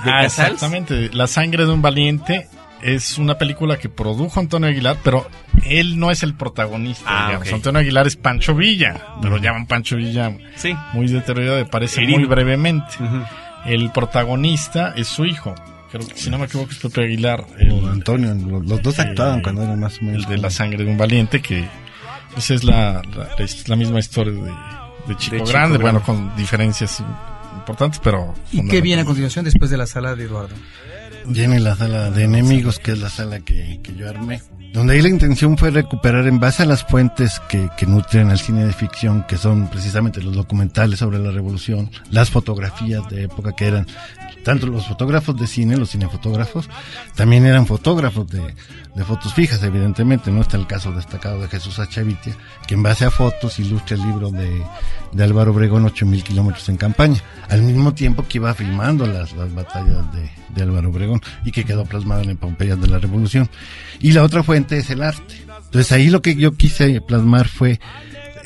[0.04, 0.52] de Ah, Casals?
[0.54, 1.10] exactamente.
[1.12, 2.46] La sangre de un valiente
[2.82, 5.28] es una película que produjo Antonio Aguilar, pero
[5.64, 7.04] él no es el protagonista.
[7.06, 7.40] Ah.
[7.52, 10.74] Antonio Aguilar es Pancho Villa, pero llaman Pancho Villa Sí.
[10.92, 12.18] muy deteriorado, aparece Herido.
[12.18, 12.94] muy brevemente.
[13.66, 15.54] El protagonista es su hijo.
[15.90, 18.98] Creo que, si no me equivoco, es Pepe Aguilar, el, O Antonio, los, los dos
[18.98, 20.24] actuaban Eh, cuando eran más o menos.
[20.24, 21.66] el de la sangre de un valiente, que
[22.34, 25.78] pues es la, la, es la misma historia de, de Chico De Chico Grande, Grande.
[25.78, 27.02] bueno, con diferencias
[27.56, 28.34] importantes, pero...
[28.52, 30.54] ¿Y qué viene a continuación después de la sala de Eduardo?
[31.28, 34.40] Viene la sala de enemigos, que es la sala que, que yo armé.
[34.72, 38.38] Donde ahí la intención fue recuperar en base a las fuentes que, que nutren al
[38.38, 43.52] cine de ficción, que son precisamente los documentales sobre la revolución, las fotografías de época
[43.56, 43.86] que eran,
[44.48, 46.70] tanto los fotógrafos de cine, los cinefotógrafos,
[47.14, 48.54] también eran fotógrafos de,
[49.04, 50.40] fotos fijas, evidentemente, ¿no?
[50.40, 52.34] Está el caso destacado de Jesús Achavitia,
[52.66, 54.64] que en base a fotos ilustra el libro de,
[55.12, 59.54] de Álvaro Obregón, 8000 kilómetros en campaña, al mismo tiempo que iba filmando las, las
[59.54, 63.50] batallas de, de Álvaro Obregón y que quedó plasmado en Epompeyas de la Revolución.
[64.00, 65.44] Y la otra fuente es el arte.
[65.66, 67.80] Entonces ahí lo que yo quise plasmar fue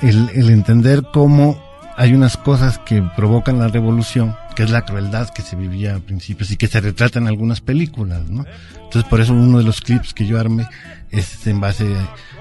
[0.01, 1.63] el entender cómo
[1.97, 6.01] hay unas cosas que provocan la revolución, que es la crueldad que se vivía a
[6.01, 8.45] principios y que se retrata en algunas películas, ¿no?
[8.75, 10.67] Entonces por eso uno de los clips que yo armé
[11.11, 11.97] es en base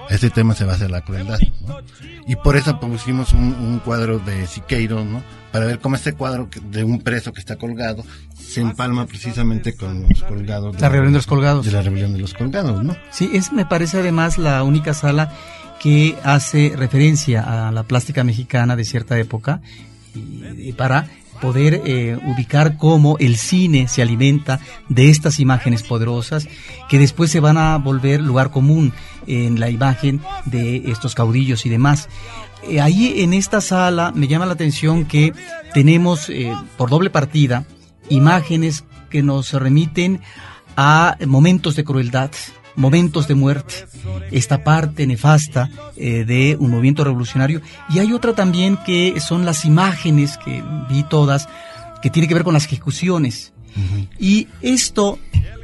[0.09, 1.77] a este tema se basa en la crueldad, ¿no?
[2.27, 5.23] Y por eso pusimos un, un cuadro de Siqueiro, ¿no?
[5.51, 8.03] Para ver cómo este cuadro de un preso que está colgado
[8.37, 10.79] se empalma precisamente con los colgados.
[10.79, 11.65] La rebelión de los colgados.
[11.65, 12.95] De la rebelión de los colgados, ¿no?
[13.11, 15.33] Sí, es me parece además la única sala
[15.79, 19.61] que hace referencia a la plástica mexicana de cierta época
[20.13, 21.07] y, y para
[21.41, 26.47] poder eh, ubicar cómo el cine se alimenta de estas imágenes poderosas
[26.87, 28.93] que después se van a volver lugar común
[29.27, 32.07] en la imagen de estos caudillos y demás.
[32.63, 35.33] Eh, ahí en esta sala me llama la atención que
[35.73, 37.65] tenemos eh, por doble partida
[38.09, 40.21] imágenes que nos remiten
[40.77, 42.31] a momentos de crueldad,
[42.81, 43.85] momentos de muerte,
[44.31, 47.61] esta parte nefasta eh, de un movimiento revolucionario.
[47.89, 51.47] Y hay otra también que son las imágenes que vi todas,
[52.01, 53.53] que tiene que ver con las ejecuciones.
[54.19, 55.17] Y esto,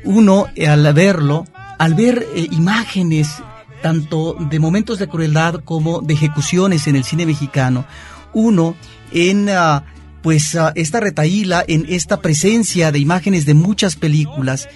[0.06, 1.46] uno al verlo,
[1.78, 3.42] al ver eh, imágenes
[3.82, 7.86] tanto de momentos de crueldad como de ejecuciones en el cine mexicano,
[8.34, 8.76] uno
[9.12, 9.84] en ah,
[10.22, 14.68] pues ah, esta retaíla, en esta presencia de imágenes de muchas películas,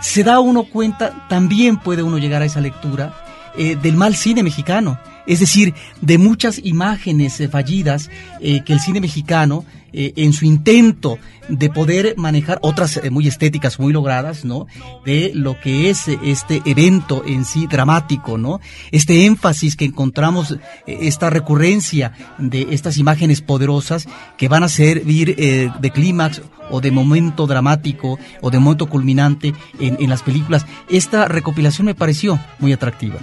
[0.00, 3.12] se da uno cuenta, también puede uno llegar a esa lectura
[3.56, 8.10] eh, del mal cine mexicano, es decir, de muchas imágenes eh, fallidas
[8.40, 13.78] eh, que el cine mexicano, eh, en su intento de poder manejar otras muy estéticas,
[13.78, 14.66] muy logradas, ¿no?
[15.04, 18.60] De lo que es este evento en sí dramático, ¿no?
[18.90, 20.56] Este énfasis que encontramos,
[20.86, 27.46] esta recurrencia de estas imágenes poderosas que van a servir de clímax o de momento
[27.46, 30.66] dramático o de momento culminante en las películas.
[30.88, 33.20] Esta recopilación me pareció muy atractiva.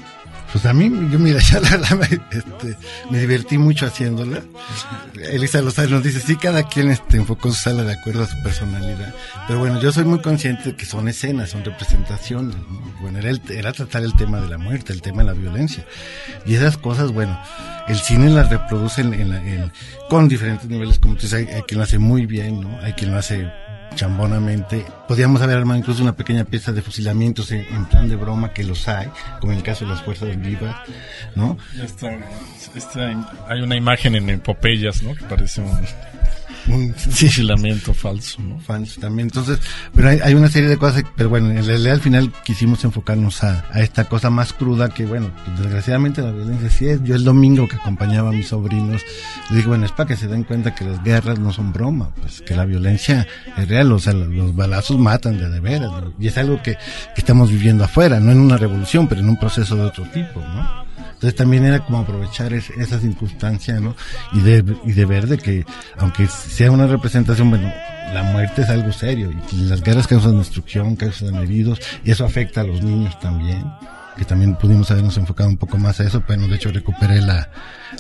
[0.52, 1.70] Pues a mí, yo mira, ya la,
[2.32, 2.78] este,
[3.10, 4.42] me divertí mucho haciéndola.
[5.32, 8.42] Elisa Lozano nos dice, sí, cada quien este, enfocó su sala de acuerdo a su
[8.44, 9.14] personalidad.
[9.48, 12.56] Pero bueno, yo soy muy consciente de que son escenas, son representaciones.
[12.58, 12.94] ¿no?
[13.02, 15.86] Bueno, era, el- era tratar el tema de la muerte, el tema de la violencia.
[16.46, 17.40] Y esas cosas, bueno,
[17.88, 19.72] el cine las reproduce en, en
[20.10, 22.78] con diferentes niveles, como tú dices, hay quien lo hace muy bien, ¿no?
[22.82, 23.50] Hay quien lo hace
[23.96, 24.86] chambonamente.
[25.08, 28.88] Podríamos haber armado incluso una pequeña pieza de fusilamientos en, plan de broma, que los
[28.88, 29.08] hay,
[29.40, 30.76] como en el caso de las fuerzas vivas,
[31.36, 31.58] ¿no?
[31.76, 32.12] Ya está,
[32.76, 35.14] está- hay una imagen en Epopeyas, ¿no?
[35.16, 35.78] Que parece un
[36.68, 38.60] Un, sí, fusilamiento falso, ¿no?
[38.60, 39.28] fans también.
[39.28, 39.60] Entonces,
[39.94, 43.44] pero hay, hay una serie de cosas, pero bueno, en realidad al final quisimos enfocarnos
[43.44, 47.04] a, a esta cosa más cruda que, bueno, pues, desgraciadamente la violencia sí es.
[47.04, 49.02] Yo el domingo que acompañaba a mis sobrinos,
[49.50, 52.10] les digo, bueno, es para que se den cuenta que las guerras no son broma,
[52.20, 55.92] pues que la violencia es real, o sea, los, los balazos matan de de veras,
[55.92, 56.14] ¿no?
[56.20, 59.38] y es algo que, que estamos viviendo afuera, no en una revolución, pero en un
[59.38, 60.91] proceso de otro tipo, ¿no?
[61.14, 63.96] Entonces también era como aprovechar es- esa circunstancia, ¿no?
[64.34, 65.66] Y de, y de ver de que,
[65.98, 67.72] aunque sea una representación, bueno,
[68.14, 72.62] la muerte es algo serio y las guerras causan destrucción, causan heridos y eso afecta
[72.62, 73.64] a los niños también.
[74.18, 77.50] Que también pudimos habernos enfocado un poco más a eso, pero de hecho recuperé la,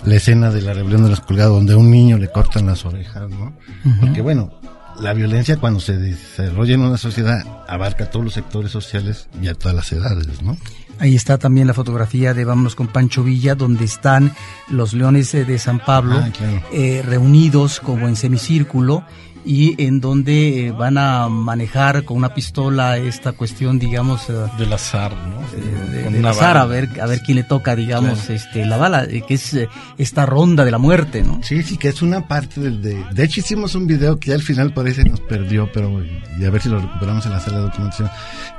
[0.03, 2.83] la escena de la rebelión de los colgados donde a un niño le cortan las
[2.85, 3.53] orejas, ¿no?
[4.01, 4.51] Porque bueno,
[4.99, 9.47] la violencia cuando se desarrolla en una sociedad abarca a todos los sectores sociales y
[9.47, 10.57] a todas las edades, ¿no?
[11.01, 14.33] Ahí está también la fotografía de Vámonos con Pancho Villa, donde están
[14.69, 16.61] los leones eh, de San Pablo Ah, claro.
[16.71, 19.03] eh, reunidos como en semicírculo
[19.43, 24.71] y en donde eh, van a manejar con una pistola esta cuestión, digamos, eh, Del
[24.71, 25.39] azar, ¿no?
[25.91, 26.61] de, Con de una azar, bala.
[26.61, 29.57] a ver, a ver quién le toca, digamos, este, la bala, que es
[29.97, 31.39] esta ronda de la muerte, ¿no?
[31.41, 33.03] Sí, sí, que es una parte del de...
[33.11, 35.89] De hecho hicimos un video que al final parece nos perdió, pero
[36.39, 38.11] y a ver si lo recuperamos en la sala de documentación,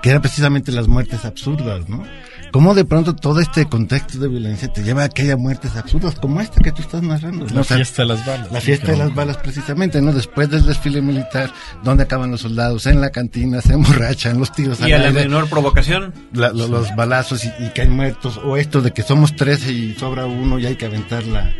[0.03, 2.03] que era precisamente las muertes absurdas, ¿no?
[2.53, 6.15] Cómo de pronto todo este contexto de violencia te lleva a que haya muertes absurdas
[6.17, 7.47] como esta que tú estás narrando.
[7.47, 7.55] ¿no?
[7.55, 8.53] La O sea, fiesta de las balas.
[8.53, 10.13] La fiesta de las balas precisamente, ¿no?
[10.13, 11.51] Después del desfile militar,
[11.83, 12.87] ¿dónde acaban los soldados?
[12.87, 16.69] En la cantina, se emborrachan, los tiros Y a la aire, menor provocación, la- lo-
[16.69, 20.59] los balazos y, y caen muertos, o esto de que somos 13 y sobra uno
[20.59, 21.51] y hay que aventar la,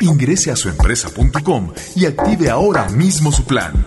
[0.00, 3.84] Ingrese a suempresa.com y active ahora mismo su plan.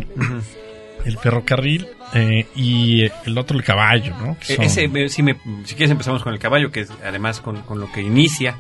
[1.06, 4.38] el ferrocarril eh, y el otro, el caballo, ¿no?
[4.48, 5.36] E- son- Ese, me- si, me-
[5.66, 8.56] si quieres empezamos con el caballo, que es además con, con lo que inicia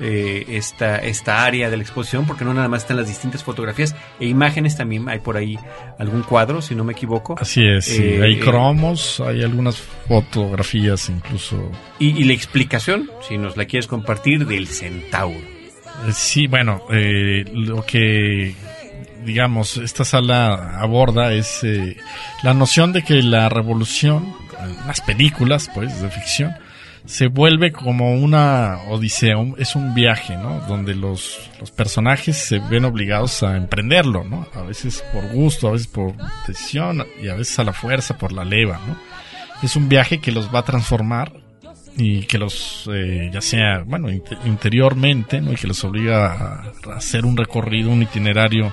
[0.00, 3.94] eh, esta, esta área de la exposición, porque no nada más están las distintas fotografías
[4.20, 5.58] e imágenes, también hay por ahí
[5.98, 7.36] algún cuadro, si no me equivoco.
[7.38, 8.02] Así es, sí.
[8.02, 9.76] Eh, hay eh, cromos, hay algunas
[10.08, 11.70] fotografías incluso.
[11.98, 15.38] Y, y la explicación, si nos la quieres compartir, del centauro.
[15.38, 18.54] Eh, Sí, bueno, eh, lo que
[19.24, 21.96] digamos esta sala aborda es eh,
[22.42, 24.34] la noción de que la revolución,
[24.86, 26.54] las películas pues de ficción,
[27.06, 30.60] se vuelve como una odisea, es un viaje, ¿no?
[30.66, 34.46] Donde los, los personajes se ven obligados a emprenderlo, ¿no?
[34.54, 36.14] A veces por gusto, a veces por
[36.46, 38.96] decisión y a veces a la fuerza, por la leva, ¿no?
[39.62, 41.32] Es un viaje que los va a transformar
[41.96, 45.52] y que los, eh, ya sea, bueno, inte- interiormente, ¿no?
[45.52, 48.72] Y que los obliga a hacer un recorrido, un itinerario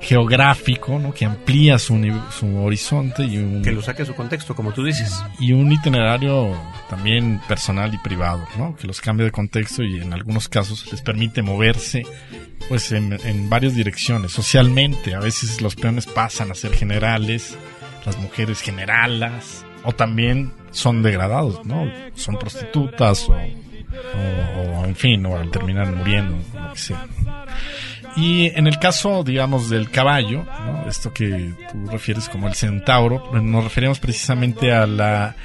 [0.00, 1.12] geográfico, ¿no?
[1.12, 1.94] Que amplía su,
[2.38, 5.22] su horizonte y un, Que lo saque su contexto, como tú dices.
[5.38, 6.54] y un itinerario
[6.88, 8.74] también personal y privado, ¿no?
[8.76, 12.04] Que los cambia de contexto y en algunos casos les permite moverse
[12.68, 14.32] pues en, en varias direcciones.
[14.32, 17.56] Socialmente, a veces los peones pasan a ser generales,
[18.06, 21.90] las mujeres generalas, o también son degradados, ¿no?
[22.14, 27.06] Son prostitutas o, o- o, en fin, o al terminar muriendo, lo que sea.
[28.16, 30.88] Y en el caso, digamos, del caballo, ¿no?
[30.88, 35.36] esto que tú refieres como el centauro, nos referimos precisamente a la,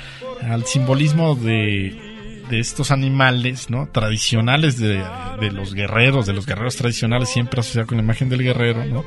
[0.42, 3.88] al simbolismo de, de estos animales ¿no?
[3.88, 5.04] tradicionales de,
[5.40, 9.06] de los guerreros, de los guerreros tradicionales, siempre asociado con la imagen del guerrero, ¿no?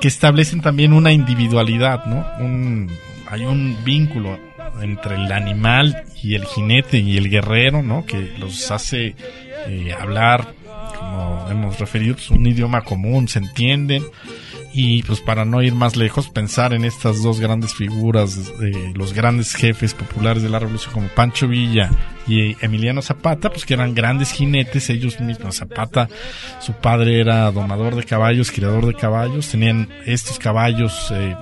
[0.00, 2.26] que establecen también una individualidad, ¿no?
[2.38, 2.90] Un,
[3.28, 4.38] hay un vínculo
[4.80, 8.04] entre el animal y el jinete y el guerrero, ¿no?
[8.04, 9.14] Que los hace
[9.66, 10.54] eh, hablar,
[10.98, 14.02] como hemos referido, pues, un idioma común, se entienden.
[14.78, 19.14] Y pues para no ir más lejos, pensar en estas dos grandes figuras, de los
[19.14, 21.90] grandes jefes populares de la revolución como Pancho Villa
[22.28, 25.56] y Emiliano Zapata, pues que eran grandes jinetes ellos mismos.
[25.56, 26.10] Zapata,
[26.60, 31.34] su padre era domador de caballos, criador de caballos, tenían estos caballos, eh,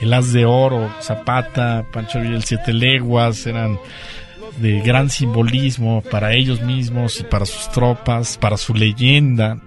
[0.00, 3.80] el as de oro, Zapata, Pancho Villa, el siete leguas, eran
[4.58, 9.58] de gran simbolismo para ellos mismos y para sus tropas, para su leyenda.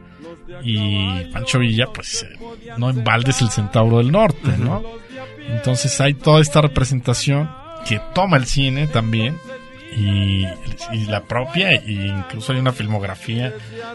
[0.63, 2.37] Y Pancho Villa, pues, eh,
[2.77, 4.83] no en balde es el centauro del norte, ¿no?
[5.47, 7.49] Entonces hay toda esta representación
[7.87, 9.37] que toma el cine también
[9.95, 10.45] y,
[10.91, 13.53] y la propia, e incluso hay una filmografía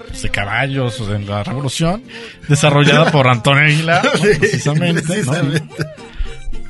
[0.09, 2.03] pues, de caballos en la revolución
[2.49, 4.21] desarrollada por Antonio Aguilar, ¿no?
[4.21, 5.23] precisamente.
[5.23, 5.35] ¿no?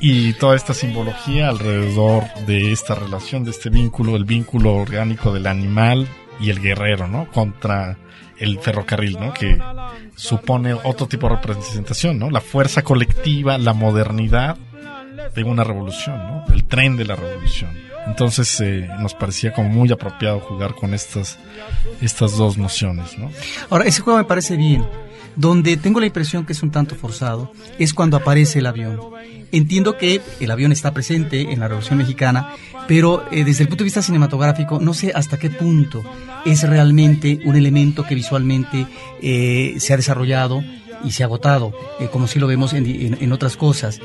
[0.07, 5.47] Y toda esta simbología alrededor de esta relación, de este vínculo, el vínculo orgánico del
[5.47, 6.07] animal
[6.39, 7.27] y el guerrero, ¿no?
[7.31, 7.97] Contra
[8.37, 9.33] el ferrocarril, ¿no?
[9.33, 9.59] Que
[10.15, 12.29] supone otro tipo de representación, ¿no?
[12.29, 14.57] La fuerza colectiva, la modernidad
[15.33, 16.53] de una revolución, ¿no?
[16.53, 17.71] El tren de la revolución.
[18.05, 21.39] Entonces eh, nos parecía como muy apropiado jugar con estas,
[21.99, 23.31] estas dos nociones, ¿no?
[23.71, 24.85] Ahora, ese juego me parece bien.
[25.35, 28.99] Donde tengo la impresión que es un tanto forzado es cuando aparece el avión.
[29.51, 32.49] Entiendo que el avión está presente en la Revolución Mexicana,
[32.87, 36.03] pero eh, desde el punto de vista cinematográfico no sé hasta qué punto
[36.45, 38.85] es realmente un elemento que visualmente
[39.21, 40.63] eh, se ha desarrollado
[41.03, 43.99] y se ha agotado, eh, como si lo vemos en, en- en otras cosas.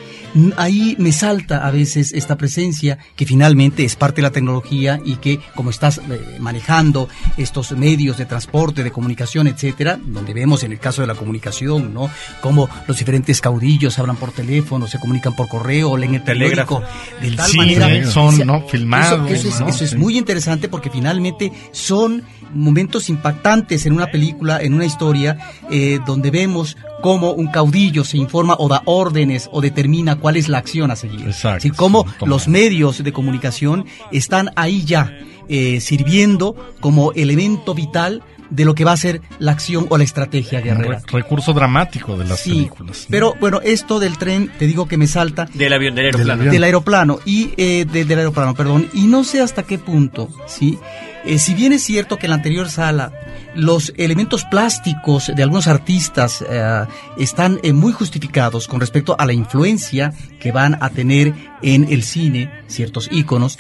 [0.57, 5.17] Ahí me salta a veces esta presencia que finalmente es parte de la tecnología y
[5.17, 10.73] que como estás eh, manejando estos medios de transporte, de comunicación, etcétera, donde vemos en
[10.73, 12.11] el caso de la comunicación, ¿no?
[12.41, 16.83] Cómo los diferentes caudillos hablan por teléfono, se comunican por correo, leen el Telégrafo.
[17.21, 18.67] de tal Sí, manera son, ¿no?
[18.69, 19.69] filmados, Eso, es, ¿no?
[19.69, 22.23] eso es muy interesante porque finalmente son
[22.53, 25.39] momentos impactantes en una película, en una historia,
[25.71, 30.49] eh, donde vemos cómo un caudillo se informa o da órdenes o determina cuál es
[30.49, 31.23] la acción a seguir.
[31.27, 35.17] Exacto, Sí, cómo los medios de comunicación están ahí ya,
[35.49, 40.03] eh, sirviendo como elemento vital de lo que va a ser la acción o la
[40.03, 40.99] estrategia guerrera.
[41.07, 43.03] re- recurso dramático de las Sí, películas.
[43.03, 43.07] ¿no?
[43.09, 46.33] pero bueno, esto del tren, te digo que me salta Del avión, del aeroplano.
[46.41, 46.53] avión.
[46.53, 50.79] del aeroplano y eh, de- del aeroplano, perdón, y no sé hasta qué punto, sí.
[51.25, 53.13] Eh, si bien es cierto que en la anterior sala
[53.55, 56.87] los elementos plásticos de algunos artistas eh,
[57.19, 62.03] están eh, muy justificados con respecto a la influencia que van a tener en el
[62.03, 63.59] cine ciertos íconos.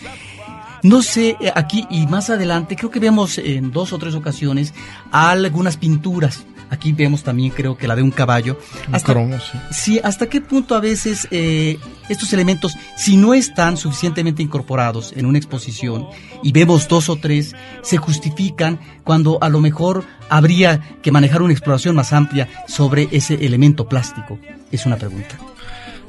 [0.82, 4.72] No sé, eh, aquí y más adelante, creo que vemos en dos o tres ocasiones
[5.10, 6.44] algunas pinturas.
[6.70, 8.58] Aquí vemos también, creo que la de un caballo.
[8.92, 9.58] Hasta- cromo, sí.
[9.72, 15.26] Sí, hasta qué punto a veces eh, estos elementos, si no están suficientemente incorporados en
[15.26, 16.06] una exposición
[16.42, 21.52] y vemos dos o tres, se justifican cuando a lo mejor habría que manejar una
[21.52, 24.38] exploración más amplia sobre ese elemento plástico.
[24.70, 25.36] Es una pregunta.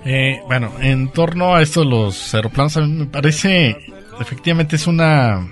[0.06, 3.78] Eh, bueno, en torno a esto de los aeroplanos, a mí me parece,
[4.20, 5.48] efectivamente es una,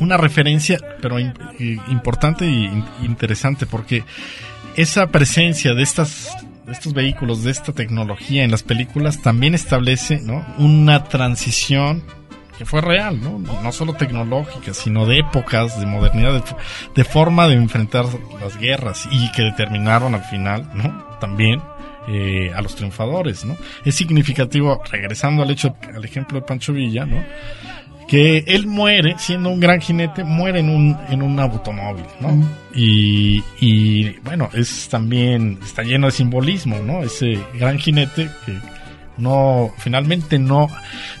[0.00, 4.04] una referencia, pero importante in- interesante, porque
[4.76, 6.30] esa presencia de estas
[6.70, 10.44] estos vehículos, de esta tecnología en las películas, también establece ¿no?
[10.58, 12.02] una transición
[12.58, 13.38] que fue real, ¿no?
[13.38, 16.42] No solo tecnológica, sino de épocas, de modernidad,
[16.94, 18.06] de forma de enfrentar
[18.40, 21.04] las guerras y que determinaron al final, ¿no?
[21.20, 21.60] También
[22.08, 23.56] eh, a los triunfadores, ¿no?
[23.84, 27.22] Es significativo, regresando al hecho, al ejemplo de Pancho Villa, ¿no?
[28.06, 32.30] Que él muere, siendo un gran jinete, muere en un, en un automóvil, ¿no?
[32.74, 37.02] y, y, bueno, es también, está lleno de simbolismo, ¿no?
[37.02, 38.52] Ese gran jinete que
[39.18, 40.68] no, finalmente no,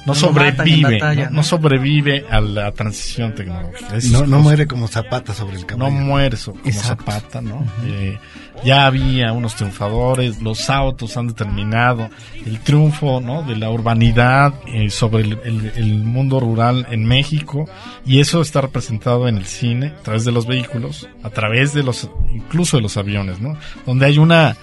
[0.04, 1.30] no sobrevive, batalla, ¿no?
[1.30, 1.36] ¿no?
[1.36, 3.96] no sobrevive a la transición tecnológica.
[3.96, 5.90] Es- No, no muere como zapata sobre el no caballo.
[5.92, 7.04] muere so- como Exacto.
[7.10, 7.64] Zapata, ¿no?
[7.86, 8.18] Eh,
[8.64, 12.08] ya había unos triunfadores, los autos han determinado
[12.44, 13.42] el triunfo, ¿no?
[13.42, 17.68] De la urbanidad eh, sobre el, el- el mundo rural en México
[18.06, 21.82] y eso está representado en el cine a través de los vehículos, a través de
[21.82, 23.56] los, incluso de los aviones, ¿no?
[23.84, 24.56] Donde hay una,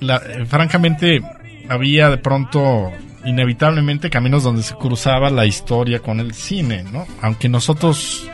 [0.00, 1.22] la- eh, francamente,
[1.70, 2.90] había de pronto
[3.24, 7.06] inevitablemente caminos donde se cruzaba la historia con el cine, ¿no?
[7.22, 8.28] Aunque nosotros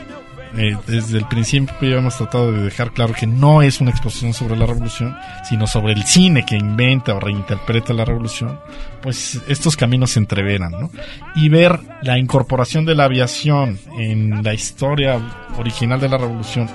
[0.56, 4.56] eh, desde el principio hemos tratado de dejar claro que no es una exposición sobre
[4.56, 5.14] la revolución,
[5.46, 8.58] sino sobre el cine que inventa o reinterpreta la revolución,
[9.02, 10.90] pues estos caminos se entreveran, ¿no?
[11.34, 15.20] Y ver la incorporación de la aviación en la historia
[15.58, 16.70] original de la revolución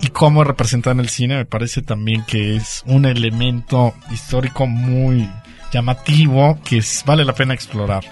[0.00, 4.66] y cómo es representada en el cine me parece también que es un elemento histórico
[4.66, 5.28] muy
[5.72, 8.04] llamativo que vale la pena explorar.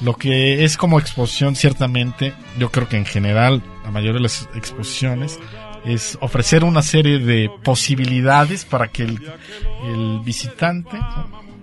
[0.00, 4.48] Lo que es como exposición, ciertamente, yo creo que en general, la mayoría de las
[4.54, 5.40] exposiciones,
[5.84, 9.18] es ofrecer una serie de posibilidades para que el,
[10.24, 10.98] visitante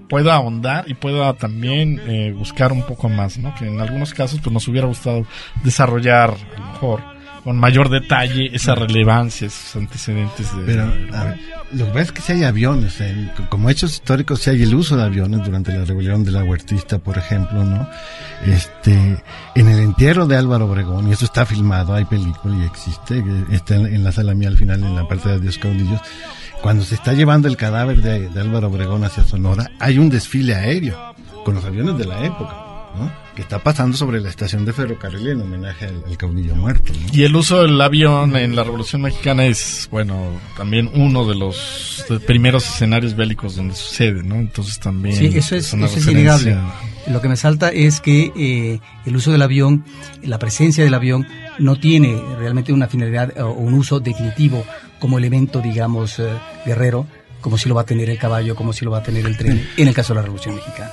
[0.10, 3.54] pueda ahondar y pueda también eh, buscar un poco más, ¿no?
[3.56, 5.26] Que en algunos casos pues nos hubiera gustado
[5.64, 7.15] desarrollar a lo mejor
[7.46, 10.64] con mayor detalle esa relevancia, esos antecedentes de...
[10.64, 10.82] Pero
[11.14, 11.40] a ver,
[11.74, 14.74] lo que pasa es que si hay aviones, eh, como hechos históricos, si hay el
[14.74, 17.88] uso de aviones durante la rebelión de la huertista, por ejemplo, ¿no?
[18.48, 19.24] Este,
[19.54, 23.76] en el entierro de Álvaro Obregón, y eso está filmado, hay película y existe, está
[23.76, 26.02] en, en la sala mía al final, en la parte de Adiós Caudillos,
[26.64, 30.56] cuando se está llevando el cadáver de, de Álvaro Obregón hacia Sonora, hay un desfile
[30.56, 30.98] aéreo
[31.44, 32.56] con los aviones de la época.
[32.98, 33.25] ¿no?
[33.36, 36.94] Que está pasando sobre la estación de ferrocarril en homenaje al, al caudillo muerto.
[36.94, 37.08] ¿no?
[37.14, 42.06] Y el uso del avión en la Revolución Mexicana es, bueno, también uno de los
[42.26, 44.36] primeros escenarios bélicos donde sucede, ¿no?
[44.36, 46.58] Entonces también Sí, eso es, una eso es innegable.
[47.08, 49.86] Lo que me salta es que eh, el uso del avión,
[50.24, 51.28] la presencia del avión,
[51.60, 54.66] no tiene realmente una finalidad o un uso definitivo
[55.00, 56.30] como elemento, digamos, eh,
[56.66, 57.06] guerrero,
[57.42, 59.38] como si lo va a tener el caballo, como si lo va a tener el
[59.38, 60.92] tren, en el caso de la Revolución Mexicana.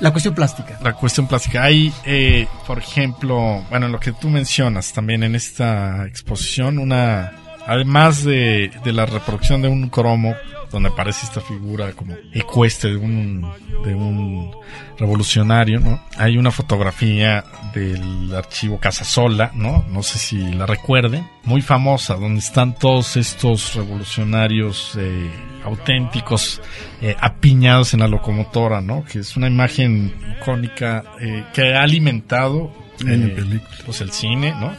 [0.00, 0.78] La cuestión plástica.
[0.82, 1.62] La cuestión plástica.
[1.62, 7.32] Hay, eh, por ejemplo, bueno, lo que tú mencionas también en esta exposición, una,
[7.66, 10.34] además de, de la reproducción de un cromo,
[10.70, 13.48] donde aparece esta figura como ecuestre de un,
[13.84, 14.50] de un
[14.98, 16.02] revolucionario, ¿no?
[16.18, 17.44] Hay una fotografía
[17.74, 19.84] del archivo Casasola, ¿no?
[19.88, 25.30] No sé si la recuerden, muy famosa, donde están todos estos revolucionarios eh,
[25.66, 26.62] auténticos
[27.02, 29.04] eh, apiñados en la locomotora, ¿no?
[29.04, 34.72] Que es una imagen icónica eh, que ha alimentado En eh, pues el cine, ¿no?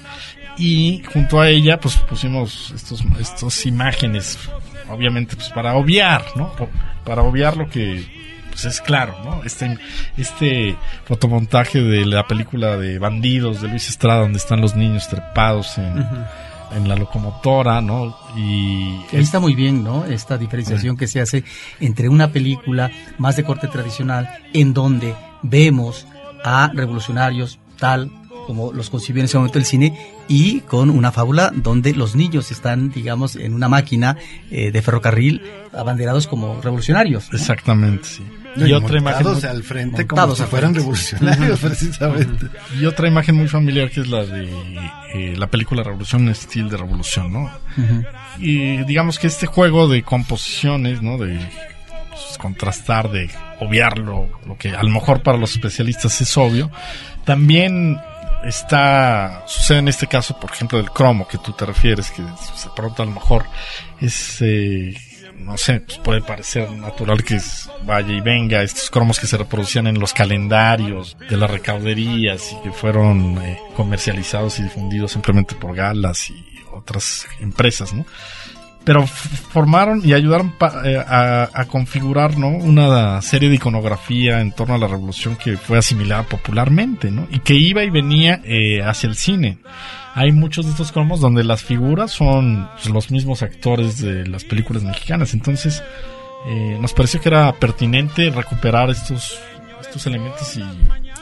[0.58, 4.40] Y junto a ella, pues pusimos estos, estos imágenes,
[4.90, 6.52] obviamente, pues para obviar, ¿no?
[7.04, 8.04] Para obviar lo que,
[8.50, 9.44] pues es claro, ¿no?
[9.44, 9.78] Este,
[10.18, 10.76] este
[11.06, 16.04] fotomontaje de la película de Bandidos de Luis Estrada, donde están los niños trepados en,
[16.72, 18.16] en la locomotora, ¿no?
[18.36, 20.06] Y Ahí está muy bien, ¿no?
[20.06, 21.44] Esta diferenciación que se hace
[21.80, 26.08] entre una película más de corte tradicional, en donde vemos
[26.44, 28.12] a revolucionarios tal
[28.48, 32.50] como los concibió en ese momento el cine, y con una fábula donde los niños
[32.50, 34.16] están, digamos, en una máquina
[34.50, 35.42] eh, de ferrocarril
[35.74, 37.30] abanderados como revolucionarios.
[37.30, 37.38] ¿no?
[37.38, 38.24] Exactamente, sí.
[38.66, 40.80] Y otra imagen muy- al frente como si fueran frente.
[40.80, 42.48] revolucionarios, precisamente.
[42.80, 44.50] Y otra imagen muy familiar que es la de
[45.14, 47.52] eh, la película Revolución, estilo de revolución, ¿no?
[48.40, 51.18] Y digamos que este juego de composiciones, ¿no?
[51.18, 51.38] De
[52.10, 53.30] pues, contrastar, de
[53.60, 56.72] obviar lo, lo que a lo mejor para los especialistas es obvio,
[57.26, 58.00] también
[58.44, 62.30] está, sucede en este caso, por ejemplo, del cromo que tú te refieres, que de
[62.76, 63.46] pronto a lo mejor
[64.00, 64.96] es, eh,
[65.38, 67.40] no sé, pues puede parecer natural que
[67.84, 72.62] vaya y venga, estos cromos que se reproducían en los calendarios de las recauderías y
[72.64, 78.06] que fueron eh, comercializados y difundidos simplemente por galas y otras empresas, ¿no?
[78.88, 82.48] Pero f- formaron y ayudaron pa- eh, a, a configurar ¿no?
[82.48, 87.28] una serie de iconografía en torno a la revolución que fue asimilada popularmente ¿no?
[87.30, 89.58] y que iba y venía eh, hacia el cine.
[90.16, 94.46] Hay muchos de estos cromos donde las figuras son pues, los mismos actores de las
[94.46, 95.34] películas mexicanas.
[95.34, 95.84] Entonces,
[96.48, 99.38] eh, nos pareció que era pertinente recuperar estos,
[99.82, 100.64] estos elementos y,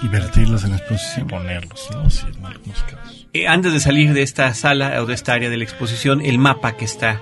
[0.05, 1.27] Y vertirlos en la y exposición.
[1.27, 2.09] ponerlos, ¿no?
[2.11, 3.27] Sí, en algunos casos.
[3.33, 6.37] Eh, antes de salir de esta sala o de esta área de la exposición, el
[6.37, 7.19] mapa que está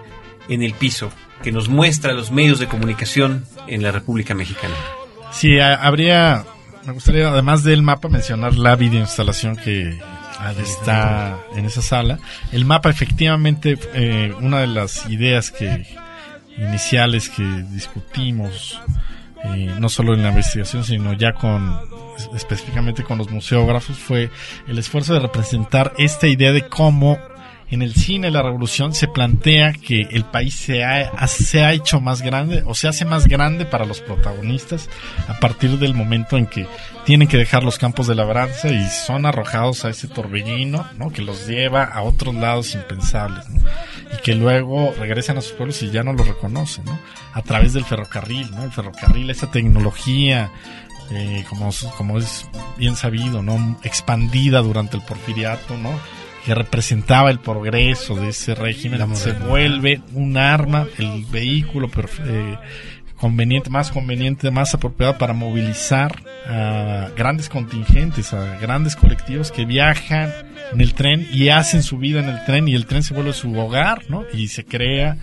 [0.50, 1.12] en el piso,
[1.44, 4.76] que nos muestra los medios de comunicación en la República Mexicana.
[5.32, 6.46] Sí, ha- habría,
[6.86, 10.00] me gustaría además del mapa mencionar la videoinstalación que
[10.62, 12.20] está en esa sala.
[12.52, 15.88] El mapa efectivamente, eh, una de las ideas que
[16.58, 18.80] iniciales que discutimos,
[19.46, 21.78] eh, no solo en la investigación, sino ya con
[22.36, 24.30] específicamente con los museógrafos, fue
[24.68, 27.18] el esfuerzo de representar esta idea de cómo
[27.74, 32.00] en el cine la revolución se plantea que el país se ha, se ha hecho
[32.02, 34.90] más grande o se hace más grande para los protagonistas
[35.28, 36.68] a partir del momento en que
[37.06, 41.12] tienen que dejar los campos de labranza y son arrojados a ese torbellino ¿no?
[41.12, 43.46] que los lleva a otros lados impensables
[44.14, 47.00] y que luego regresan a sus pueblos y ya no los reconocen ¿no?
[47.34, 48.64] a través del ferrocarril ¿no?
[48.64, 50.52] el ferrocarril esa tecnología
[51.12, 52.48] eh, como, como es
[52.78, 53.78] bien sabido, ¿no?
[53.84, 55.92] expandida durante el porfiriato, ¿no?
[56.46, 61.90] Que representaba el progreso de ese régimen, se vuelve un arma, el vehículo
[62.26, 62.58] eh,
[63.16, 70.34] conveniente, más conveniente, más apropiado para movilizar a grandes contingentes, a grandes colectivos que viajan
[70.74, 73.32] en el tren y hacen su vida en el tren y el tren se vuelve
[73.32, 74.26] su hogar, ¿no?
[74.34, 75.18] Y se crea,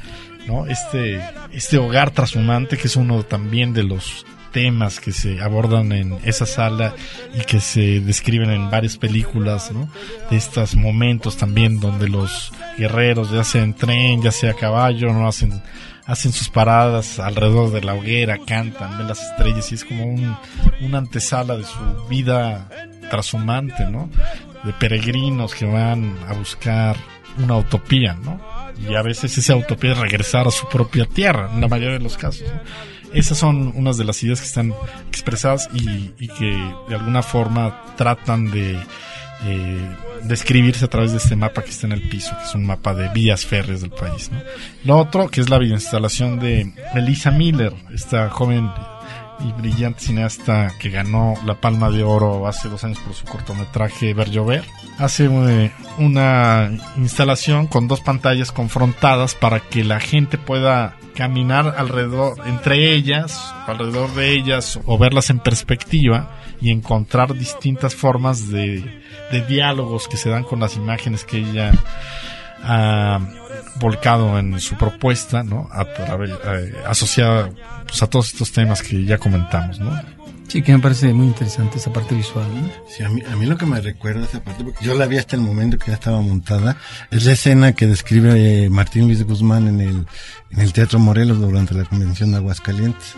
[0.46, 0.66] ¿no?
[0.66, 1.20] Este,
[1.52, 6.46] este hogar trashumante que es uno también de los temas que se abordan en esa
[6.46, 6.94] sala
[7.34, 9.88] y que se describen en varias películas, ¿no?
[10.30, 15.12] De estos momentos también donde los guerreros, ya sea en tren, ya sea a caballo,
[15.12, 15.62] no hacen
[16.11, 20.36] hacen sus paradas alrededor de la hoguera, cantan, ven las estrellas y es como un,
[20.80, 21.78] una antesala de su
[22.09, 22.68] vida
[23.11, 24.11] trashumante, ¿no?
[24.64, 26.96] De peregrinos que van a buscar
[27.38, 28.40] una utopía, ¿no?
[28.88, 32.05] Y a veces esa utopía es regresar a su propia tierra, en la mayoría de
[32.05, 32.61] los casos, ¿no?
[33.12, 34.74] Esas son unas de las ideas que están
[35.08, 38.78] expresadas y, que de alguna forma tratan de
[39.44, 42.66] eh, describirse a través de este mapa que está en el piso, que es un
[42.66, 44.30] mapa de vías férreas del país.
[44.30, 44.38] ¿no?
[44.84, 48.70] Lo otro, que es la videoinstalación de Elisa Miller, esta joven
[49.40, 54.14] y brillante cineasta que ganó la Palma de Oro hace dos años por su cortometraje
[54.14, 54.64] Ver Llover.
[54.98, 62.38] Hace eh, una instalación con dos pantallas confrontadas para que la gente pueda caminar alrededor,
[62.46, 66.30] entre ellas, alrededor de ellas, o verlas en perspectiva
[66.62, 71.72] y encontrar distintas formas de, de diálogos que se dan con las imágenes que ella
[72.62, 73.20] ha
[73.78, 75.68] volcado en su propuesta, ¿no?
[75.70, 77.50] A través, eh, asociada
[77.86, 79.90] pues, a todos estos temas que ya comentamos, ¿no?
[80.51, 82.44] Sí, que me parece muy interesante esa parte visual.
[82.53, 82.68] ¿no?
[82.88, 85.16] Sí, a mí, a mí lo que me recuerda esa parte, porque yo la vi
[85.16, 86.76] hasta el momento que ya estaba montada,
[87.12, 90.07] es la escena que describe eh, Martín Luis Guzmán en el,
[90.51, 93.14] en el Teatro Morelos durante la convención de Aguascalientes.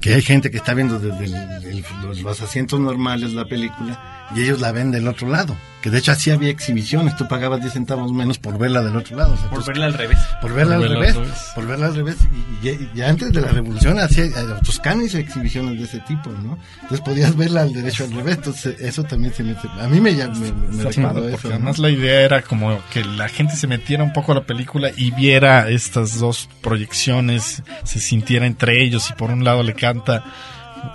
[0.00, 4.26] Que hay gente que está viendo desde el- el- los, los asientos normales la película
[4.34, 5.56] y ellos la ven del otro lado.
[5.82, 9.16] Que de hecho así había exhibiciones, tú pagabas 10 centavos menos por verla del otro
[9.16, 9.34] lado.
[9.34, 10.18] O sea, Por verla al revés.
[10.40, 11.38] por verla Por al verla revés, al revés.
[11.54, 12.16] por verla al revés.
[12.62, 14.30] Y, y- y antes de la revolución hacía eh,
[14.64, 16.58] Toscana hizo exhibiciones de ese tipo, ¿no?
[16.82, 18.36] Entonces podías verla al derecho al revés.
[18.38, 19.52] Entonces eso también se me...
[19.80, 21.30] A mí me, me, me padre, eso.
[21.30, 21.54] porque ¿no?
[21.54, 24.90] además la idea era como que la gente se metiera un poco a la película
[24.96, 30.24] y viera estas dos proyecciones, se sintiera entre ellos y por un lado le canta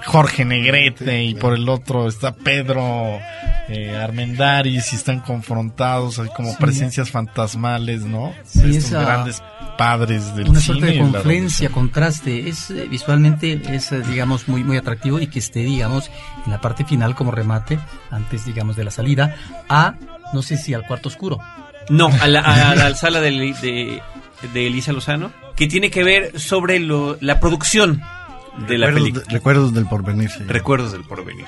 [0.06, 3.20] Jorge Negrete y por el otro está Pedro
[3.70, 8.34] eh, Armendáriz y están confrontados, hay como presencias fantasmales, ¿no?
[8.46, 9.44] Sí, estos esa- grandes
[9.78, 10.80] padres del Una cine.
[10.80, 12.48] suerte de confluencia, contraste.
[12.48, 16.10] Es eh, visualmente es eh, digamos muy muy atractivo y que esté digamos
[16.46, 17.80] en la parte final como remate
[18.12, 19.36] antes digamos de la salida
[19.70, 19.96] a
[20.34, 21.40] no sé si al cuarto oscuro.
[21.90, 24.02] No, a la, a la sala de, de,
[24.54, 28.02] de Elisa Lozano, que tiene que ver sobre lo, la producción
[28.68, 29.24] de la recuerdos, película.
[29.26, 30.30] de- recuerdos del porvenir.
[30.48, 31.46] Recuerdos del porvenir.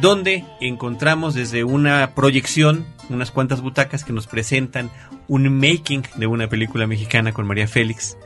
[0.00, 4.90] Donde encontramos desde una proyección, unas cuantas butacas que nos presentan
[5.28, 8.16] un making de una película mexicana con María Félix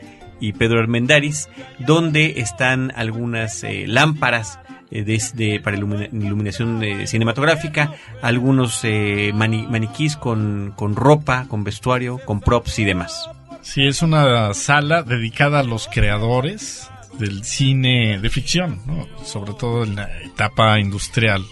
[0.41, 1.49] y Pedro Armendáriz,
[1.79, 4.59] donde están algunas eh, lámparas
[4.91, 11.47] eh, de, de- para ilumina- iluminación eh, cinematográfica, algunos eh, mani- maniquís con, con ropa,
[11.49, 13.29] con vestuario, con props y demás.
[13.63, 16.89] Sí, es una sala dedicada a los creadores
[17.19, 18.81] del cine de ficción,
[19.25, 21.45] sobre todo en la etapa industrial.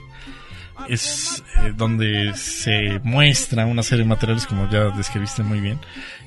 [0.89, 5.79] Es eh, donde se muestra una serie de materiales, como ya describiste muy bien,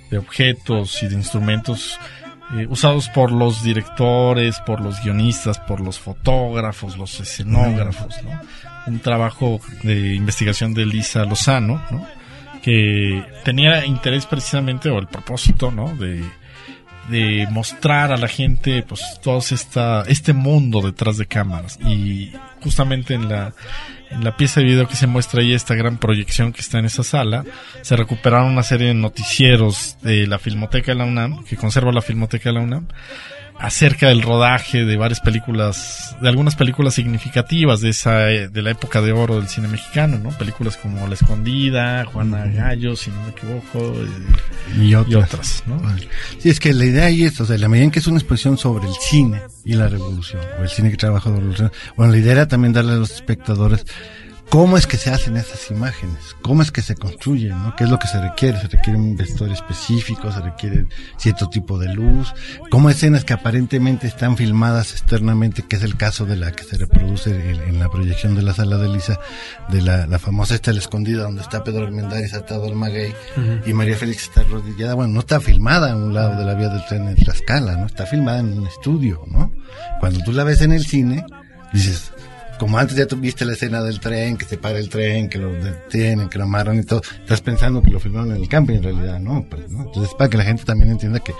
[0.10, 2.00] de objetos y de instrumentos
[2.56, 8.16] eh, usados por los directores, por los guionistas, por los fotógrafos, los escenógrafos.
[8.88, 12.08] Un trabajo de investigación de Lisa Lozano, ¿no?
[12.62, 15.96] que tenía interés precisamente o el propósito, ¿no?
[15.96, 16.24] De,
[17.10, 21.80] de mostrar a la gente, pues, todo esta, este mundo detrás de cámaras.
[21.86, 22.32] Y
[22.62, 23.54] justamente en la
[24.10, 26.86] en la pieza de video que se muestra ahí esta gran proyección que está en
[26.86, 27.44] esa sala
[27.82, 32.02] se recuperaron una serie de noticieros de la Filmoteca de la UNAM que conserva la
[32.02, 32.88] Filmoteca de la UNAM
[33.60, 39.02] acerca del rodaje de varias películas, de algunas películas significativas de esa, de la época
[39.02, 40.30] de oro del cine mexicano, ¿no?
[40.30, 43.96] Películas como La Escondida, Juana Gallo, si no me equivoco,
[44.80, 45.12] Y otras.
[45.12, 45.82] y otras, ¿no?
[46.40, 48.18] Sí, es que la idea ahí es, o sea, la medida en que es una
[48.20, 52.12] exposición sobre el cine y la revolución, o el cine que trabaja la revolución, bueno,
[52.14, 53.86] la idea era también darle a los espectadores
[54.50, 57.76] cómo es que se hacen esas imágenes, cómo es que se construyen, ¿no?
[57.76, 58.60] ¿Qué es lo que se requiere?
[58.60, 60.86] Se requiere un vestuario específico, se requiere
[61.18, 62.34] cierto tipo de luz,
[62.72, 66.78] como escenas que aparentemente están filmadas externamente, que es el caso de la que se
[66.78, 69.20] reproduce en, en la proyección de la sala de Lisa,
[69.70, 73.14] de la, la famosa esta La Escondida, donde está Pedro Armendáriz atado al maguey
[73.66, 76.70] y María Félix está arrodillada, bueno, no está filmada a un lado de la vía
[76.70, 77.86] del tren en Tlaxcala, ¿no?
[77.86, 79.52] Está filmada en un estudio, ¿no?
[80.00, 81.26] Cuando tú la ves en el cine,
[81.74, 82.12] dices,
[82.58, 85.52] como antes ya tuviste la escena del tren, que se para el tren, que lo
[85.54, 88.76] detienen, que lo amarran y todo, estás pensando que lo filmaron en el campo y
[88.76, 89.84] en realidad no, pues, ¿no?
[89.84, 91.34] Entonces para que la gente también entienda que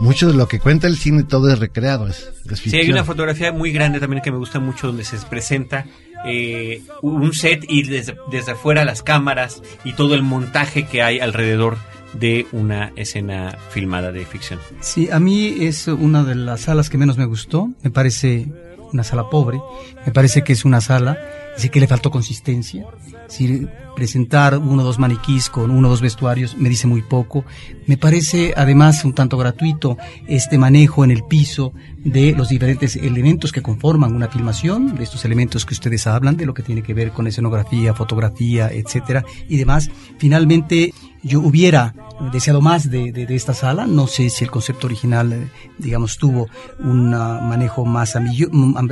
[0.00, 3.04] mucho de lo que cuenta el cine todo es recreado, es, es Sí, hay una
[3.04, 5.86] fotografía muy grande también que me gusta mucho donde se presenta
[6.24, 11.20] eh, un set y desde, desde afuera las cámaras y todo el montaje que hay
[11.20, 11.78] alrededor
[12.14, 14.58] de una escena filmada de ficción.
[14.80, 17.70] Sí, a mí es una de las salas que menos me gustó.
[17.82, 18.46] Me parece
[18.92, 19.60] una sala pobre.
[20.06, 21.18] Me parece que es una sala,
[21.56, 22.86] sí que le faltó consistencia.
[23.28, 23.66] Si
[23.98, 27.44] presentar uno o dos maniquís con uno o dos vestuarios me dice muy poco.
[27.86, 31.72] Me parece además un tanto gratuito este manejo en el piso
[32.04, 36.46] de los diferentes elementos que conforman una filmación, de estos elementos que ustedes hablan, de
[36.46, 39.90] lo que tiene que ver con escenografía, fotografía, etcétera, y demás.
[40.18, 41.92] Finalmente, yo hubiera
[42.32, 43.86] deseado más de, de, de esta sala.
[43.86, 45.48] No sé si el concepto original, eh,
[45.78, 46.48] digamos, tuvo
[46.78, 48.28] un ah, manejo más am-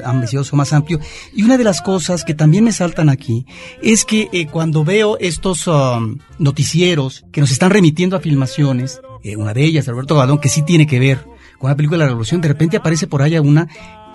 [0.04, 1.00] ambicioso, más amplio.
[1.34, 3.46] Y una de las cosas que también me saltan aquí
[3.82, 9.36] es que eh, cuando veo estos um, noticieros que nos están remitiendo a filmaciones, eh,
[9.36, 11.26] una de ellas, de Roberto Gadón, que sí tiene que ver
[11.58, 13.66] con la película de la Revolución, de repente aparece por allá una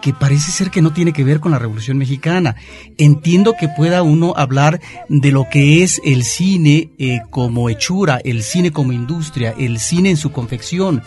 [0.01, 2.55] que parece ser que no tiene que ver con la Revolución Mexicana.
[2.97, 8.43] Entiendo que pueda uno hablar de lo que es el cine eh, como hechura, el
[8.43, 11.03] cine como industria, el cine en su confección.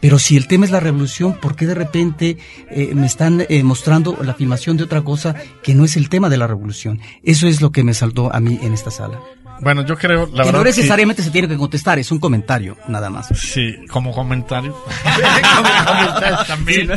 [0.00, 2.36] Pero si el tema es la revolución, ¿por qué de repente
[2.70, 6.28] eh, me están eh, mostrando la filmación de otra cosa que no es el tema
[6.28, 7.00] de la revolución?
[7.22, 9.18] Eso es lo que me saltó a mí en esta sala.
[9.60, 10.52] Bueno, yo creo, la que verdad.
[10.52, 13.28] no necesariamente se tiene que contestar, es un comentario, nada más.
[13.34, 14.72] Sí, como comentario.
[14.72, 16.90] como comentario también.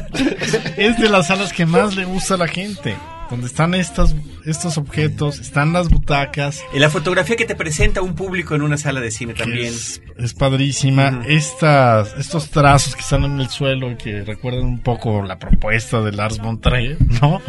[0.77, 2.95] es de las salas que más le gusta a la gente.
[3.29, 6.61] Donde están estas, estos objetos, están las butacas.
[6.73, 9.65] Y la fotografía que te presenta un público en una sala de cine también.
[9.67, 11.23] Es, es padrísima.
[11.27, 15.99] Estas, estos trazos que están en el suelo y que recuerdan un poco la propuesta
[16.01, 17.41] de Lars von Trier, ¿no?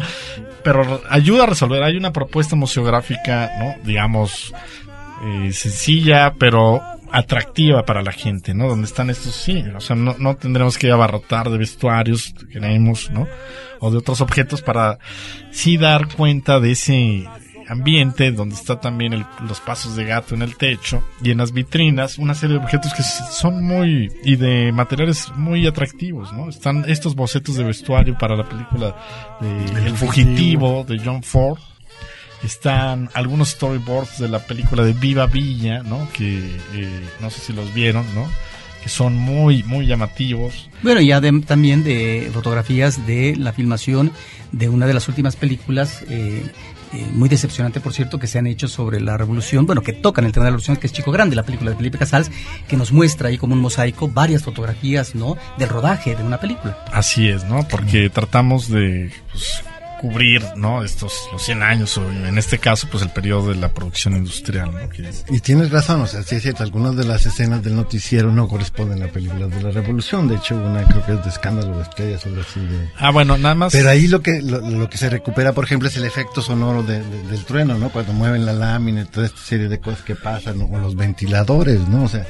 [0.65, 1.81] Pero ayuda a resolver.
[1.81, 3.75] Hay una propuesta museográfica, ¿no?
[3.85, 4.53] Digamos,
[5.23, 8.67] eh, sencilla, pero atractiva para la gente, ¿no?
[8.67, 13.27] Donde están estos, sí, o sea, no, no tendremos que abarrotar de vestuarios, queremos, ¿no?
[13.79, 14.99] O de otros objetos para
[15.51, 17.25] sí dar cuenta de ese
[17.69, 21.51] ambiente donde está también el, los pasos de gato en el techo y en las
[21.51, 26.49] vitrinas una serie de objetos que son muy y de materiales muy atractivos, ¿no?
[26.49, 28.95] Están estos bocetos de vestuario para la película
[29.39, 31.59] de El fugitivo de John Ford
[32.43, 36.07] están algunos storyboards de la película de Viva Villa, ¿no?
[36.13, 36.37] Que
[36.73, 38.29] eh, no sé si los vieron, ¿no?
[38.81, 40.69] Que son muy, muy llamativos.
[40.81, 44.11] Bueno, ya de, también de fotografías de la filmación
[44.51, 46.43] de una de las últimas películas, eh,
[46.91, 50.25] eh, muy decepcionante, por cierto, que se han hecho sobre la revolución, bueno, que tocan
[50.25, 52.31] el tema de la revolución, que es Chico Grande, la película de Felipe Casals,
[52.67, 55.37] que nos muestra ahí como un mosaico varias fotografías, ¿no?
[55.57, 56.83] Del rodaje de una película.
[56.91, 57.67] Así es, ¿no?
[57.67, 59.63] Porque tratamos de pues,
[59.99, 60.83] cubrir, ¿no?
[60.83, 64.71] Estos, los 100 años, o en este caso, pues el periodo de la producción industrial,
[64.71, 64.89] ¿no?
[64.89, 65.09] Que...
[65.29, 68.47] Y tienes razón, o sea, sí es cierto, algunas de las escenas del noticiero no
[68.47, 71.83] corresponden a películas de la revolución, de hecho, una creo que es de escándalo de
[71.83, 72.89] estrellas o algo así de...
[72.97, 73.73] Ah, bueno, nada más...
[73.73, 76.81] Pero ahí lo que, lo, lo que se recupera, por ejemplo, es el efecto sonoro
[76.83, 77.89] de, de, del trueno, ¿no?
[77.89, 81.87] Cuando mueven la lámina y toda esta serie de cosas que pasan, o los ventiladores,
[81.89, 82.03] ¿no?
[82.03, 82.25] O sea,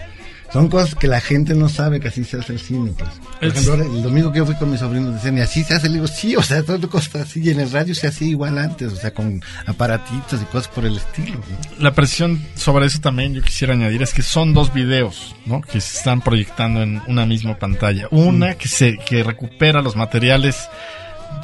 [0.52, 3.10] son cosas que la gente no sabe que así se hace el cine, pues.
[3.40, 5.76] Por Es- ejemplo, el domingo que yo fui con mis sobrinos decían, y así se
[5.76, 8.28] hace, le digo, sí, o sea, todo cosas así, y en el radio se hacía
[8.28, 11.82] igual antes, o sea, con aparatitos y cosas por el estilo, ¿no?
[11.84, 15.62] La presión sobre eso también yo quisiera añadir es que son dos videos, ¿no?
[15.62, 18.08] Que se están proyectando en una misma pantalla.
[18.12, 20.68] Una que se que recupera los materiales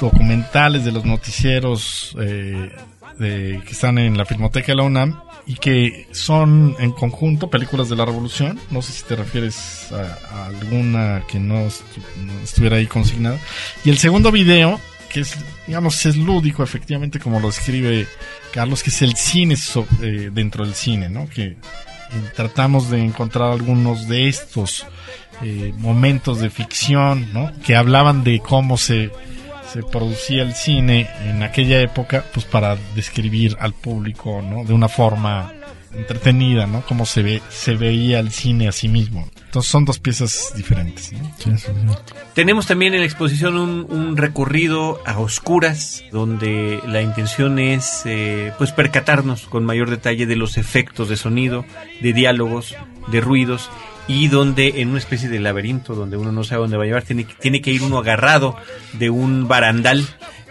[0.00, 2.70] documentales de los noticieros eh,
[3.18, 7.88] de- que están en la Filmoteca de la UNAM y que son en conjunto películas
[7.88, 8.58] de la Revolución.
[8.70, 12.02] No sé si te refieres a, alguna que no, estu-
[12.42, 13.38] estuviera ahí consignada.
[13.84, 15.36] Y el segundo video, que es,
[15.66, 18.06] digamos, es lúdico, efectivamente, como lo escribe
[18.52, 21.28] Carlos, que es el cine so- eh, dentro del cine, ¿no?
[21.28, 21.56] Que eh,
[22.34, 24.84] tratamos de encontrar algunos de estos
[25.42, 27.52] eh, momentos de ficción, ¿no?
[27.64, 29.10] Que hablaban de cómo se,
[29.72, 34.64] se producía el cine en aquella época, pues para describir al público, ¿no?
[34.64, 35.52] De una forma
[35.96, 36.82] entretenida, ¿no?
[36.82, 39.28] Cómo se ve, se veía el cine a sí mismo.
[39.46, 41.96] Entonces son dos piezas diferentes, ¿no?
[42.34, 48.52] Tenemos también en la exposición un, un recorrido a oscuras, donde la intención es eh,
[48.58, 51.64] pues percatarnos con mayor detalle de los efectos de sonido,
[52.00, 52.74] de diálogos,
[53.08, 53.70] de ruidos,
[54.08, 57.02] y donde en una especie de laberinto donde uno no sabe dónde va a llevar,
[57.02, 58.56] tiene, tiene que ir uno agarrado
[58.94, 60.06] de un barandal,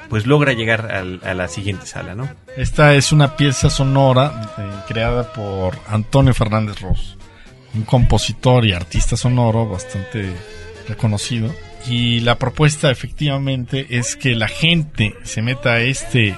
[0.09, 2.29] pues logra llegar al- a la siguiente sala, ¿no?
[2.57, 7.17] Esta es una pieza sonora eh, creada por Antonio Fernández Ross,
[7.73, 10.31] un compositor y artista sonoro bastante
[10.87, 11.53] reconocido.
[11.87, 16.35] Y la propuesta efectivamente es que la gente se meta a este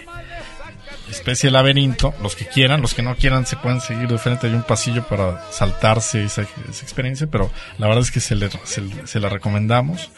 [1.11, 4.47] especie de laberinto, los que quieran, los que no quieran se pueden seguir de frente,
[4.47, 8.49] hay un pasillo para saltarse esa, esa experiencia, pero la verdad es que se, le-
[8.63, 10.09] se, se la recomendamos.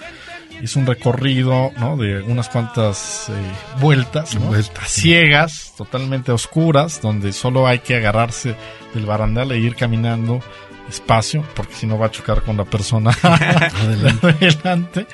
[0.61, 1.95] Es un recorrido, ¿no?
[1.95, 3.33] De unas cuantas eh,
[3.79, 4.41] vueltas, ¿no?
[4.47, 8.55] Vueltas, ciegas, totalmente oscuras, donde solo hay que agarrarse
[8.93, 10.41] del barandal e ir caminando
[10.87, 15.05] despacio, porque si no va a chocar con la persona adelante,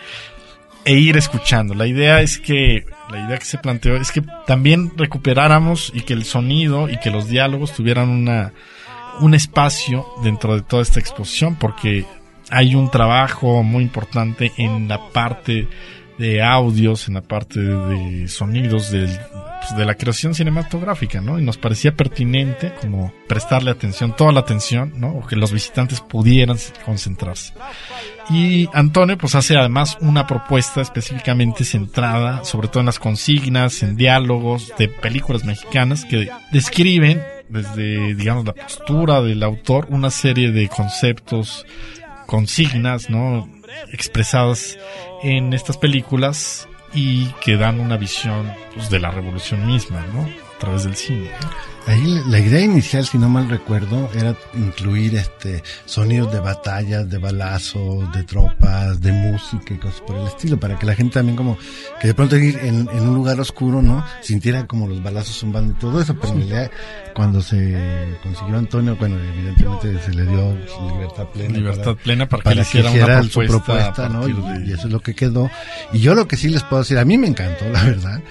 [0.84, 1.73] e ir escuchando.
[1.76, 6.14] La idea es que, la idea que se planteó es que también recuperáramos y que
[6.14, 8.53] el sonido y que los diálogos tuvieran una,
[9.20, 12.06] un espacio dentro de toda esta exposición, porque
[12.49, 15.68] hay un trabajo muy importante en la parte
[16.18, 19.10] de audios, en la parte de sonidos del,
[19.60, 21.39] pues, de la creación cinematográfica, ¿no?
[21.39, 25.10] Y nos parecía pertinente como prestarle atención, toda la atención, ¿no?
[25.10, 27.53] O que los visitantes pudieran concentrarse.
[28.30, 33.95] Y Antonio pues hace además una propuesta específicamente centrada sobre todo en las consignas, en
[33.95, 40.67] diálogos de películas mexicanas que describen desde digamos la postura del autor una serie de
[40.67, 41.65] conceptos,
[42.26, 43.47] consignas, ¿no?
[43.91, 44.78] expresadas
[45.23, 50.21] en estas películas y que dan una visión pues, de la revolución misma, ¿no?
[50.21, 51.30] A través del cine.
[51.88, 57.20] Ahí la idea inicial, si no mal recuerdo, era incluir este sonidos de batallas, de
[57.20, 61.36] balazos, de tropas, de música y cosas por el estilo, para que la gente también
[61.38, 61.58] como
[62.02, 64.04] que de pronto ir en, en un lugar oscuro, ¿no?
[64.22, 66.72] Sintiera como los balazos zumbando y todo eso, pero en realidad
[67.14, 70.58] cuando se consiguió Antonio, bueno, evidentemente se le dio
[70.92, 71.56] libertad plena.
[71.58, 74.28] Libertad plena para, que le hiciera una su propuesta, ¿no?
[74.28, 75.52] Y, de- y eso es lo que quedó.
[75.94, 78.22] Y yo lo que sí les puedo decir, a mí me encantó, la verdad.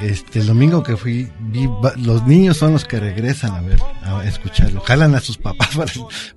[0.00, 4.22] Este, el domingo que fui, vi, los niños son los que regresan a ver, a
[4.24, 4.80] escucharlo.
[4.82, 5.70] Jalan a sus papás.
[5.74, 5.88] Por,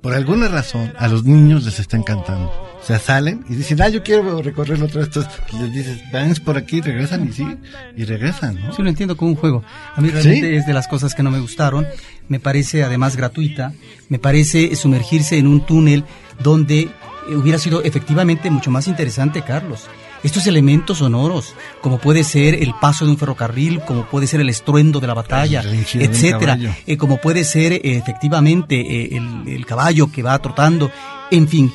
[0.02, 2.52] por alguna razón, a los niños les está encantando.
[2.84, 5.08] O sea, salen y dicen, ah, yo quiero recorrerlo otra vez.
[5.08, 7.48] Entonces les dices, van por aquí, regresan y sí,
[7.96, 8.74] y regresan, ¿no?
[8.74, 9.64] Sí, lo entiendo como un juego.
[9.96, 11.88] A mí realmente es de las cosas que no me gustaron.
[12.28, 13.72] Me parece además gratuita.
[14.10, 16.04] Me parece sumergirse en un túnel
[16.42, 16.90] donde eh,
[17.36, 19.88] hubiera sido efectivamente mucho más interesante, Carlos.
[20.24, 24.50] Estos elementos sonoros, como puede ser el paso de un ferrocarril, como puede ser el
[24.50, 26.58] estruendo de la batalla, El etcétera,
[26.88, 30.90] eh, como puede ser eh, efectivamente eh, el, el caballo que va trotando,
[31.30, 31.74] en fin.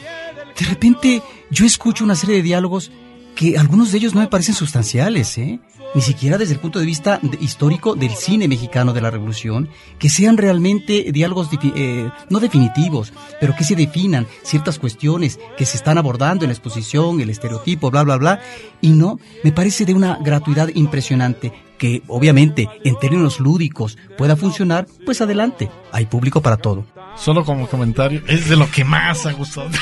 [0.58, 2.90] De repente yo escucho una serie de diálogos
[3.36, 5.60] que algunos de ellos no me parecen sustanciales, ¿eh?
[5.94, 9.68] Ni siquiera desde el punto de vista de- histórico del cine mexicano de la Revolución,
[9.98, 15.64] que sean realmente diálogos defi- eh, no definitivos, pero que se definan ciertas cuestiones que
[15.64, 18.40] se están abordando en la exposición, el estereotipo, bla, bla, bla,
[18.80, 24.86] y no, me parece de una gratuidad impresionante que obviamente en términos lúdicos pueda funcionar,
[25.06, 26.84] pues adelante, hay público para todo.
[27.16, 29.70] Solo como comentario, es de lo que más ha gustado.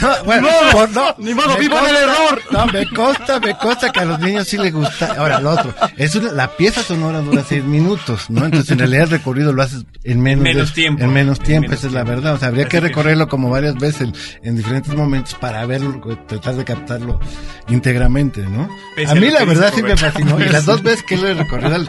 [0.00, 2.42] No, bueno, por- no, ni modo, vivo en el error.
[2.50, 5.14] No, me consta, me consta que a los niños sí les gusta.
[5.18, 8.44] Ahora, lo otro, es una, la pieza sonora dura seis minutos, ¿no?
[8.44, 11.02] Entonces, en realidad el recorrido lo haces en menos, Menos de- tiempo.
[11.04, 12.20] En menos tiempo, menos esa es la tiempo.
[12.22, 12.34] verdad.
[12.34, 14.12] O sea, habría que Así que- recorrerlo como varias veces en,
[14.42, 17.20] en diferentes momentos para verlo, tratar de captarlo
[17.68, 18.68] íntegramente, ¿no?
[18.96, 20.38] Pese a mí la verdad sí me fascinó.
[20.40, 21.84] Y las dos veces que lo he recorrido,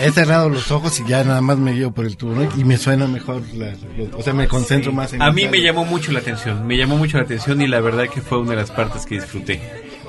[0.00, 2.48] he cerrado los ojos y ya nada más me guío por el tubo, ¿no?
[2.56, 3.72] Y me suena mejor, la-
[4.16, 6.96] o sea, me concentro más en A mí me llamó mucho la atención, me llamó
[6.96, 9.60] mucho la atención y la verdad que fue una de las partes que disfruté.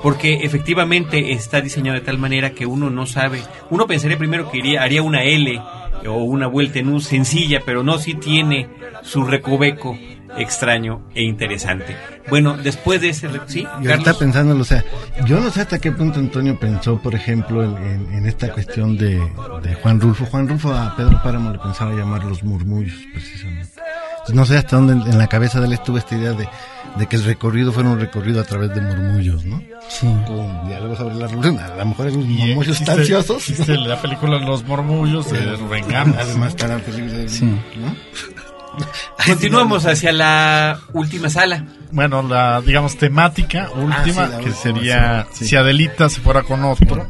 [0.02, 3.40] Porque efectivamente está diseñado de tal manera que uno no sabe,
[3.70, 5.60] uno pensaría primero que iría, haría una L
[6.08, 8.68] o una vuelta en U sencilla, pero no, sí tiene
[9.02, 9.96] su recoveco
[10.36, 11.94] extraño e interesante.
[12.28, 13.28] Bueno, después de ese...
[13.46, 14.16] ¿Sí, Y ahorita Carlos?
[14.16, 14.82] pensándolo, o sea,
[15.26, 18.96] yo no sé hasta qué punto Antonio pensó, por ejemplo, en, en- en esta cuestión
[18.96, 19.20] de,
[19.62, 20.24] de Juan Rulfo.
[20.24, 23.68] Juan Rulfo a Pedro Páramo le pensaba llamar los murmullos, precisamente.
[24.26, 26.48] Entonces, no sé hasta dónde en, la cabeza de él estuvo esta idea de,
[26.96, 29.60] de que el recorrido fuera un recorrido a través de murmullos, ¿no?
[29.88, 30.06] Sí.
[30.26, 31.58] Con diálogos sobre la revolución.
[31.58, 33.36] A lo mejor murmullos existe- tan ansiosos.
[33.50, 36.16] existe la película Los Mormullos de Rubén Gámez.
[36.20, 37.44] Además, está la película, Sí.
[37.44, 37.96] ¿no?
[39.26, 41.66] Continuamos hacia la última sala.
[41.90, 45.46] Bueno, la, digamos, temática última, Ah, sí, la que última, sería sí, sí.
[45.48, 47.06] Si Adelita se fuera con otro,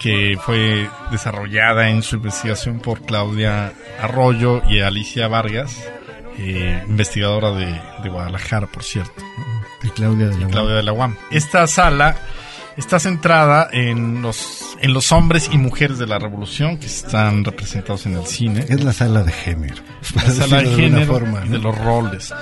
[0.00, 5.76] que fue desarrollada en su investigación por Claudia Arroyo y Alicia Vargas,
[6.38, 9.14] eh, investigadora de, de Guadalajara, por cierto.
[9.82, 11.16] Y Claudia de la Claudia de la UAM.
[11.30, 12.16] Esta sala
[12.76, 18.06] está centrada en los, en los hombres y mujeres de la revolución que están representados
[18.06, 18.64] en el cine.
[18.68, 19.82] Es la sala de género.
[20.14, 22.34] la sala de género forma, de los roles.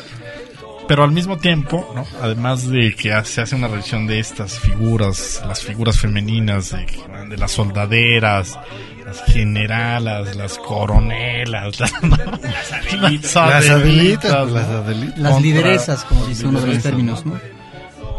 [0.88, 2.05] Pero al mismo tiempo, ¿no?
[2.20, 6.86] además de que se hace una revisión de estas figuras, las figuras femeninas, de,
[7.28, 8.59] de las soldaderas,
[9.05, 14.55] las generalas, las coronelas, las, las Las adelitas, adelitas, ¿no?
[14.55, 15.18] las adelitas.
[15.18, 17.38] Las Contra- lideresas, como dice uno de los términos, ¿no?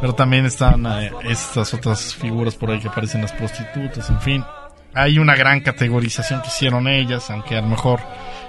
[0.02, 4.44] Pero también están eh, estas otras figuras por ahí que aparecen las prostitutas, en fin.
[4.94, 8.00] Hay una gran categorización que hicieron ellas, aunque a lo mejor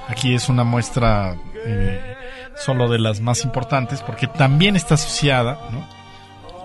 [0.09, 2.17] aquí es una muestra eh,
[2.57, 5.89] solo de las más importantes, porque también está asociada, ¿no?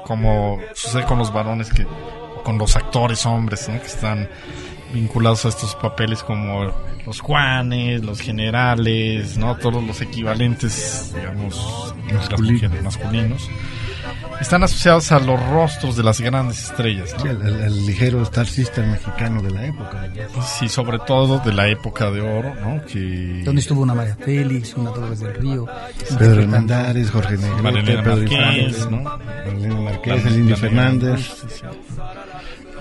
[0.05, 1.85] Como sucede con los varones que,
[2.43, 3.79] con los actores hombres, ¿no?
[3.79, 4.27] Que están
[4.93, 6.71] vinculados a estos papeles como
[7.05, 9.55] los Juanes, los generales, ¿no?
[9.57, 12.29] Todos los equivalentes, digamos, las
[12.83, 13.49] Masculinos.
[14.41, 17.23] están asociados a los rostros de las grandes estrellas, ¿no?
[17.23, 20.07] Sí, el, el- el ligero Star System mexicano de la época.
[20.35, 20.41] ¿no?
[20.41, 22.83] Sí, sobre todo de la época de oro, ¿no?
[22.85, 25.65] Que Donde estuvo una María Félix, una Dolores del Río.
[26.17, 28.31] Pedro Hernández, Jorge Negrete, Pedro Márquez,
[28.79, 29.19] Infante, ¿no?
[29.19, 31.43] La- el Indio la- Fernández.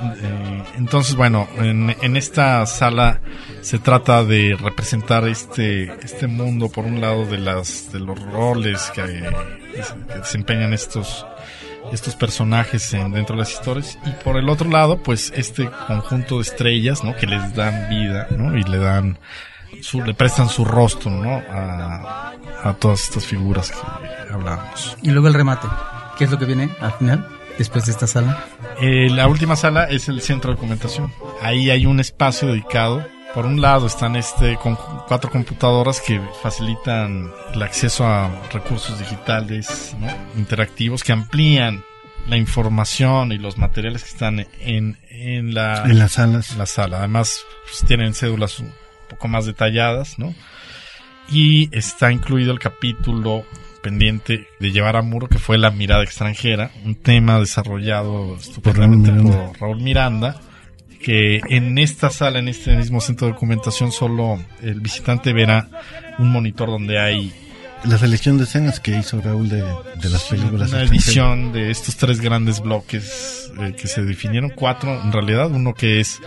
[0.01, 3.21] Eh, entonces, bueno, en, en esta sala
[3.63, 8.91] se trata de representar este este mundo por un lado de las de los roles
[8.95, 9.03] que,
[10.17, 11.27] desempeñan estos
[11.93, 13.99] estos personajes en- dentro de las historias.
[14.05, 18.27] Y por el otro lado pues este conjunto de estrellas no que les dan vida
[18.31, 19.19] no y le dan
[19.83, 22.33] su, le prestan su rostro no a,
[22.65, 25.67] a todas estas figuras que hablamos Y luego el remate.
[26.17, 27.27] ¿Qué es lo que viene al final?
[27.59, 28.45] Después de esta sala?
[28.81, 31.13] Eh, la última sala es el centro de documentación.
[31.43, 33.05] Ahí hay un espacio dedicado.
[33.35, 39.95] Por un lado están este con cuatro computadoras que facilitan el acceso a recursos digitales
[40.01, 40.09] ¿no?
[40.37, 41.85] interactivos que amplían
[42.27, 46.57] la información y los materiales que están en, en la En las salas.
[46.57, 46.99] la sala.
[46.99, 48.73] Además, pues, tienen cédulas un
[49.09, 50.35] poco más detalladas, ¿no?
[51.31, 53.45] Y está incluido el capítulo
[53.89, 59.23] pendiente de llevar a muro, que fue la mirada extranjera, un tema desarrollado estupendamente Raúl
[59.23, 59.59] por Miranda.
[59.61, 60.41] Raúl Miranda,
[61.03, 65.69] que en esta sala, en este mismo centro de documentación, solo el visitante verá
[66.19, 67.33] un monitor donde hay
[67.85, 70.71] La selección de escenas que hizo Raúl de, de las películas.
[70.73, 75.73] una edición de estos tres grandes bloques eh, que se definieron, cuatro en realidad, uno
[75.75, 76.21] que es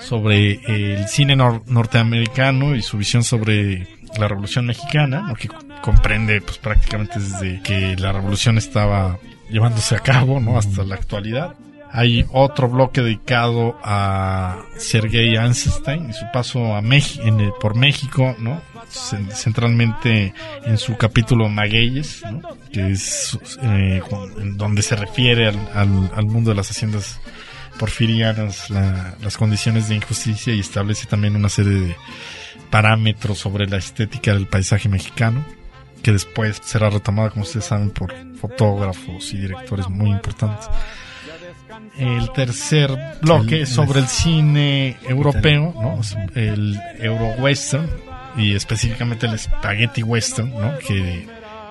[0.00, 3.86] sobre eh, el cine nor- norteamericano y su visión sobre
[4.18, 5.34] la Revolución Mexicana, ¿no?
[5.34, 5.48] que
[5.82, 9.18] comprende pues prácticamente desde que la revolución estaba
[9.50, 10.58] llevándose a cabo, ¿no?
[10.58, 11.54] hasta la actualidad.
[11.92, 17.74] Hay otro bloque dedicado a Sergei Eisenstein y su paso a Mex- en el- por
[17.76, 18.60] México, ¿no?
[18.92, 20.34] Cen- Centralmente
[20.64, 22.40] en su capítulo Magueyes, ¿no?
[22.72, 24.02] Que es eh,
[24.56, 27.18] donde se refiere al, al- al mundo de las haciendas
[27.78, 31.96] porfirianas, la- las condiciones de injusticia y establece también una serie de
[32.66, 35.44] parámetros sobre la estética del paisaje mexicano
[36.02, 40.68] que después será retomada, como ustedes saben, por fotógrafos y directores muy importantes.
[41.98, 46.00] El tercer bloque El- es sobre el cine europeo, ¿no?
[46.34, 47.88] el euro western
[48.36, 50.78] y específicamente el spaghetti western, ¿no?
[50.78, 51.26] que,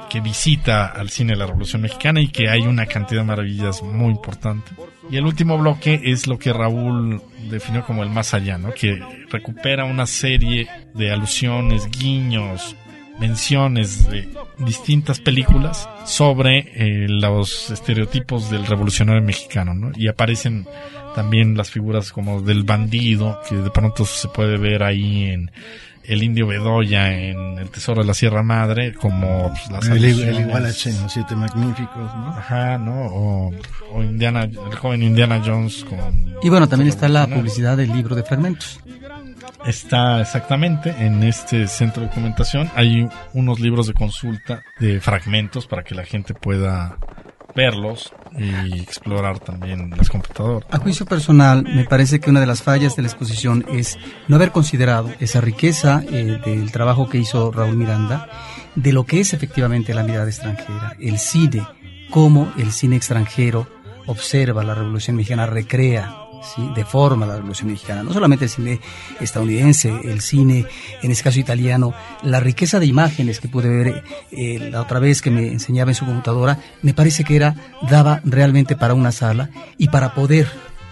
[0.09, 3.81] que visita al cine de la Revolución Mexicana y que hay una cantidad de maravillas
[3.81, 4.71] muy importante.
[5.09, 8.73] Y el último bloque es lo que Raúl definió como el más allá, ¿no?
[8.73, 8.99] que
[9.29, 12.75] recupera una serie de alusiones, guiños,
[13.19, 14.29] menciones de
[14.59, 19.91] distintas películas sobre eh, los estereotipos del revolucionario mexicano, ¿no?
[19.95, 20.67] Y aparecen
[21.15, 25.51] también las figuras como del bandido, que de pronto se puede ver ahí en
[26.07, 30.39] El Indio Bedoya, en El Tesoro de la Sierra Madre, como pues, las El, el
[30.39, 32.29] Igualache en los siete magníficos, ¿no?
[32.29, 33.05] Ajá, ¿no?
[33.07, 33.51] O,
[33.93, 36.35] o Indiana, el joven Indiana Jones con...
[36.41, 38.79] Y bueno, también está la publicidad del libro de fragmentos.
[39.65, 42.69] Está exactamente en este centro de documentación.
[42.75, 46.97] Hay unos libros de consulta de fragmentos para que la gente pueda
[47.55, 50.67] verlos y explorar también las computadoras.
[50.71, 53.97] A juicio personal, me parece que una de las fallas de la exposición es
[54.27, 58.27] no haber considerado esa riqueza eh, del trabajo que hizo Raúl Miranda,
[58.75, 61.65] de lo que es efectivamente la mirada extranjera, el cine,
[62.09, 63.67] cómo el cine extranjero
[64.05, 66.13] observa la Revolución Mexicana, recrea,
[66.43, 66.69] ¿sí?
[66.75, 68.03] deforma la Revolución Mexicana.
[68.03, 68.79] No solamente el cine
[69.19, 70.65] estadounidense, el cine,
[71.01, 75.21] en este caso italiano, la riqueza de imágenes que pude ver eh, la otra vez
[75.21, 77.55] que me enseñaba en su computadora, me parece que era,
[77.89, 80.47] daba realmente para una sala y para poder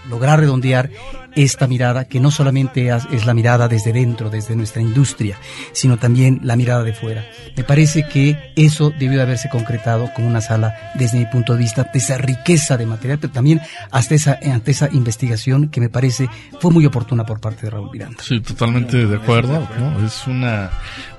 [0.10, 0.90] lograr redondear
[1.36, 5.38] esta mirada que no solamente es la mirada desde dentro, desde nuestra industria,
[5.72, 7.26] sino también la mirada de fuera.
[7.58, 11.60] Me parece que eso debió de haberse concretado con una sala, desde mi punto de
[11.60, 15.90] vista, de esa riqueza de material, pero también hasta esa, ante esa investigación que me
[15.90, 16.28] parece
[16.60, 18.18] fue muy oportuna por parte de Raúl Miranda.
[18.22, 19.68] Sí, totalmente de acuerdo.
[20.06, 20.70] Es una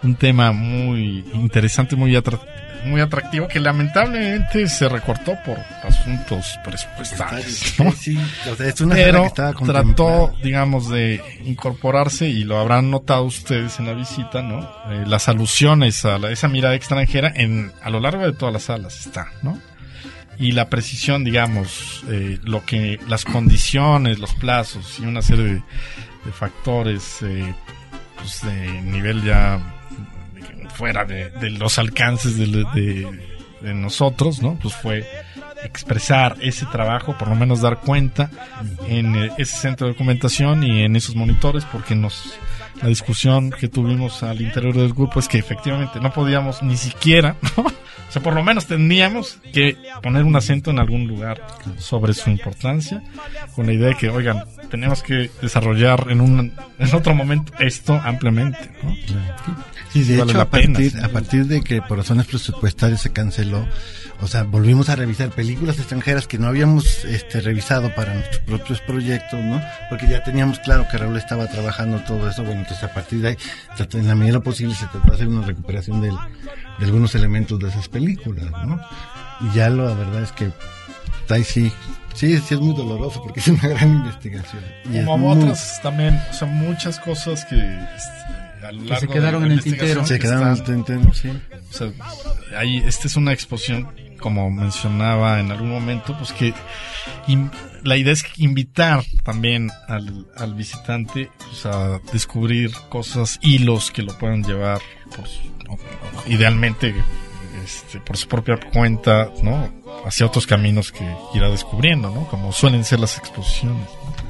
[0.03, 2.39] un tema muy interesante, muy atra-
[2.85, 7.75] muy atractivo que lamentablemente se recortó por asuntos presupuestarios.
[7.79, 7.93] ¿no?
[7.93, 8.19] Sí,
[8.51, 13.79] o sea, es una Pero que trató, digamos, de incorporarse y lo habrán notado ustedes
[13.79, 14.61] en la visita, ¿no?
[14.91, 18.65] Eh, las alusiones a la- esa mirada extranjera en a lo largo de todas las
[18.65, 19.59] salas está, ¿no?
[20.39, 25.53] Y la precisión, digamos, eh, lo que las condiciones, los plazos y una serie de,
[26.25, 27.55] de factores, eh,
[28.17, 29.61] pues de nivel ya
[30.75, 34.59] fuera de, los alcances de, de- de nosotros, ¿no?
[34.61, 35.07] Pues fue
[35.65, 38.31] expresar ese trabajo, por lo menos dar cuenta
[38.87, 42.35] en eh, ese centro de documentación y en esos monitores, porque nos
[42.83, 47.37] la discusión que tuvimos al interior del grupo es que efectivamente no podíamos ni siquiera,
[47.57, 47.63] ¿no?
[47.65, 47.73] o
[48.13, 51.41] sea, por lo menos teníamos que poner un acento en algún lugar
[51.79, 53.03] sobre su importancia,
[53.55, 57.99] con la idea de que, oigan, tenemos que desarrollar en un en otro momento esto
[58.05, 58.95] ampliamente, ¿no?
[59.95, 63.13] Sí, de hecho, la a partir, pena, a partir de que por razones presupuestarias se
[63.13, 63.67] canceló,
[64.21, 68.81] o sea, volvimos a revisar películas extranjeras que no habíamos este, revisado para nuestros propios
[68.81, 69.63] proyectos, ¿no?
[69.89, 73.29] Porque ya teníamos claro que Raúl estaba trabajando todo eso, bueno, entonces a partir de
[73.29, 73.37] ahí,
[73.93, 76.17] en la medida de lo posible, se trató de hacer una recuperación del-
[76.79, 78.81] de algunos elementos de esas películas, ¿no?
[79.43, 80.51] Y ya lo, la verdad es que
[81.29, 81.73] ahí sí,
[82.15, 84.63] sí, sí es muy doloroso porque es una gran investigación.
[84.93, 89.01] Y Como muy- otras también, o sea, muchas cosas que este, a lo Que largo
[89.01, 90.07] se de quedaron la en el tintero.
[90.07, 91.29] se que quedaron en el tintero, sí.
[91.29, 91.93] O sea,
[92.59, 93.89] ahí, esta es una exposición
[94.25, 96.55] como mencionaba en algún momento, pues que
[97.83, 104.17] la idea es invitar también al, al visitante pues, a descubrir cosas, hilos que lo
[104.17, 104.81] puedan llevar,
[105.15, 105.41] pues,
[106.27, 106.95] idealmente
[107.63, 109.71] este, por su propia cuenta, ¿no?
[110.07, 111.05] Hacia otros caminos que
[111.35, 112.27] irá descubriendo, ¿no?
[112.29, 113.89] Como suelen ser las exposiciones.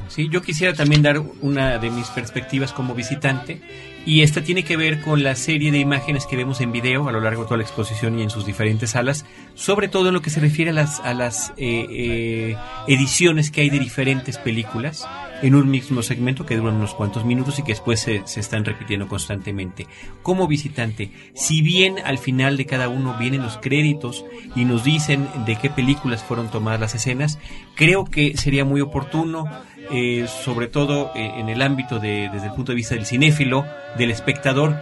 [0.09, 3.61] Sí, yo quisiera también dar una de mis perspectivas como visitante
[4.05, 7.11] y esta tiene que ver con la serie de imágenes que vemos en video a
[7.11, 9.25] lo largo de toda la exposición y en sus diferentes salas,
[9.55, 12.57] sobre todo en lo que se refiere a las, a las eh, eh,
[12.87, 15.07] ediciones que hay de diferentes películas
[15.45, 18.65] en un mismo segmento que duran unos cuantos minutos y que después se, se, están
[18.65, 19.85] repitiendo constantemente.
[20.23, 25.27] Como visitante, si bien al final de cada uno vienen los créditos y nos dicen
[25.45, 27.37] de qué películas fueron tomadas las escenas,
[27.75, 29.45] creo que sería muy oportuno
[29.91, 33.65] eh, sobre todo eh, en el ámbito de, desde el punto de vista del cinéfilo,
[33.99, 34.75] del espectador,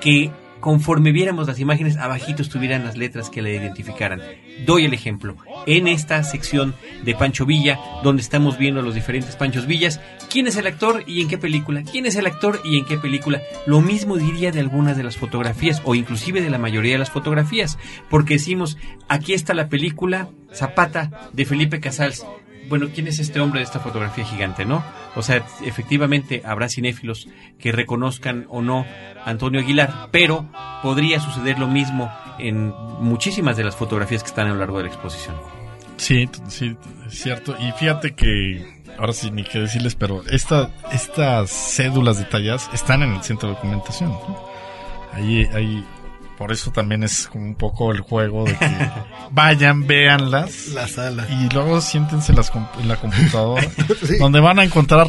[0.00, 0.30] que
[0.60, 4.20] conforme viéramos las imágenes, abajito estuvieran las letras que la identificaran.
[4.64, 5.36] Doy el ejemplo.
[5.66, 6.74] En esta sección
[7.04, 10.00] de Pancho Villa, donde estamos viendo los diferentes Panchos Villas,
[10.30, 12.98] quién es el actor y en qué película, quién es el actor y en qué
[12.98, 13.40] película.
[13.66, 17.10] Lo mismo diría de algunas de las fotografías o inclusive de la mayoría de las
[17.10, 17.78] fotografías,
[18.10, 18.76] porque decimos,
[19.08, 22.24] aquí está la película Zapata de Felipe Casals
[22.68, 24.84] bueno, ¿quién es este hombre de esta fotografía gigante, no?
[25.14, 27.28] O sea, efectivamente habrá cinéfilos
[27.58, 28.86] que reconozcan o no
[29.24, 30.48] a Antonio Aguilar, pero
[30.82, 32.68] podría suceder lo mismo en
[33.00, 35.36] muchísimas de las fotografías que están a lo largo de la exposición.
[35.96, 36.76] Sí, sí,
[37.06, 37.56] es cierto.
[37.58, 43.14] Y fíjate que, ahora sí, ni qué decirles, pero esta, estas cédulas detalladas están en
[43.14, 44.12] el centro de documentación.
[45.12, 45.84] Ahí, ahí
[46.38, 48.90] por eso también es como un poco el juego de que
[49.30, 50.68] vayan, véanlas.
[50.68, 51.26] La sala.
[51.30, 53.66] Y luego siéntense las en la computadora,
[54.18, 55.08] donde van a encontrar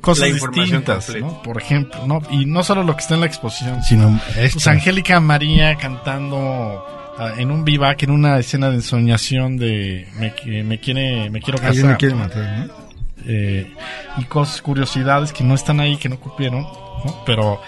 [0.00, 1.42] cosas distintas, ¿no?
[1.42, 2.22] Por ejemplo, ¿no?
[2.30, 6.84] Y no solo lo que está en la exposición, sino pues Angélica María cantando
[7.18, 11.58] ah, en un vivac, en una escena de ensoñación de me, me quiere, me quiero
[11.58, 11.84] casar.
[11.84, 12.90] me quiere matar, ¿no?
[13.26, 13.70] Eh,
[14.16, 17.22] y cosas, curiosidades que no están ahí, que no cupieron, ¿no?
[17.26, 17.60] Pero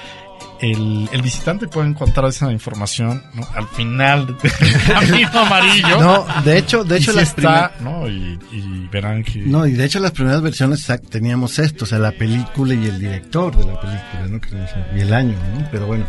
[0.62, 3.46] el, el, visitante puede encontrar esa información ¿no?
[3.54, 4.36] al final del
[4.86, 6.00] camino amarillo.
[6.00, 8.08] No, de hecho, de hecho y las está, ¿no?
[8.08, 11.98] Y, y, verán que no y de hecho las primeras versiones teníamos esto, o sea,
[11.98, 14.96] la película y el director de la película, ¿no?
[14.96, 15.68] Y el año, ¿no?
[15.70, 16.04] Pero bueno,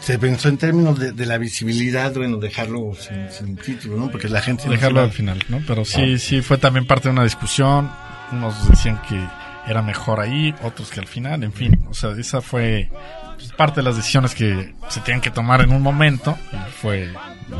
[0.00, 4.10] se pensó en términos de, de la visibilidad, bueno, dejarlo sin, sin, título, ¿no?
[4.10, 5.60] Porque la gente dejarlo al final, ¿no?
[5.66, 6.18] Pero sí, ah.
[6.18, 7.90] sí fue también parte de una discusión.
[8.32, 9.22] Unos decían que
[9.66, 12.90] era mejor ahí, otros que al final, en fin, o sea, esa fue
[13.36, 16.36] pues, parte de las decisiones que se tienen que tomar en un momento
[16.80, 17.10] fue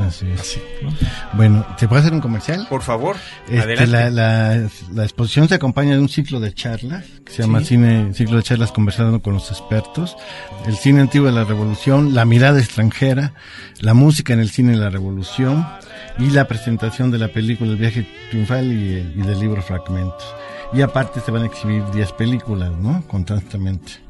[0.06, 0.26] así.
[0.38, 0.90] así ¿no?
[1.34, 2.66] Bueno, ¿se puede hacer un comercial?
[2.68, 3.16] Por favor,
[3.48, 7.60] este, la, la, la, exposición se acompaña de un ciclo de charlas que se llama
[7.60, 7.66] ¿Sí?
[7.66, 10.16] Cine, ciclo de charlas conversando con los expertos,
[10.66, 13.34] el cine antiguo de la revolución, la mirada extranjera,
[13.80, 15.66] la música en el cine de la revolución
[16.18, 20.34] y la presentación de la película El viaje triunfal y, y del libro Fragmentos.
[20.72, 23.04] Y aparte se van a exhibir 10 películas, ¿no?
[23.06, 24.04] Constantemente.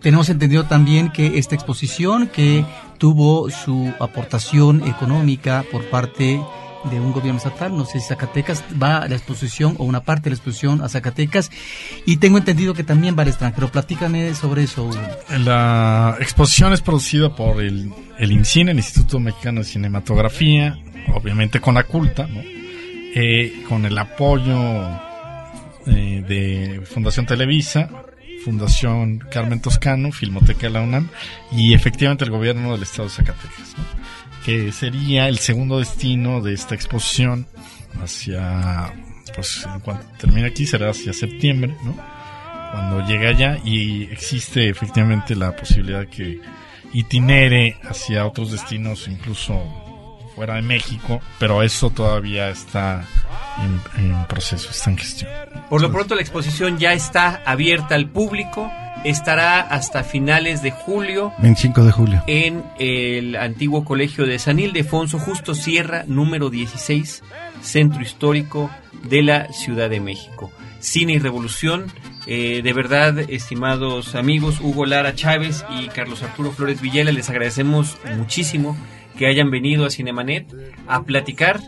[0.00, 2.64] Tenemos entendido también que esta exposición que
[2.98, 6.40] tuvo su aportación económica por parte
[6.90, 10.24] de un gobierno estatal, no sé si Zacatecas va a la exposición o una parte
[10.24, 11.50] de la exposición a Zacatecas
[12.06, 13.70] y tengo entendido que también va al extranjero.
[13.70, 14.90] Platícame sobre eso.
[15.38, 20.78] La exposición es producida por el, el INCINE, el Instituto Mexicano de Cinematografía,
[21.14, 22.40] obviamente con la culta, ¿no?
[23.14, 24.88] eh, con el apoyo
[25.86, 27.90] eh, de Fundación Televisa,
[28.44, 31.08] Fundación Carmen Toscano, Filmoteca de la UNAM
[31.52, 33.76] y efectivamente el gobierno del estado de Zacatecas,
[34.44, 37.46] que sería el segundo destino de esta exposición
[38.02, 38.92] hacia,
[39.34, 41.74] pues en cuanto termine aquí será hacia septiembre,
[42.72, 46.40] cuando llegue allá y existe efectivamente la posibilidad que
[46.92, 49.89] itinere hacia otros destinos incluso
[50.34, 53.04] fuera de México, pero eso todavía está
[53.96, 55.30] en, en, proceso, está en gestión.
[55.68, 58.70] Por lo pronto la exposición ya está abierta al público,
[59.04, 61.32] estará hasta finales de julio.
[61.38, 62.22] 25 de julio.
[62.26, 67.22] En el antiguo colegio de San Ildefonso, justo Sierra, número 16,
[67.62, 68.70] Centro Histórico
[69.04, 70.50] de la Ciudad de México.
[70.80, 71.92] Cine y Revolución,
[72.26, 77.98] eh, de verdad, estimados amigos, Hugo Lara Chávez y Carlos Arturo Flores Villela, les agradecemos
[78.16, 78.76] muchísimo
[79.20, 80.46] que hayan venido a Cinemanet
[80.88, 81.60] a platicar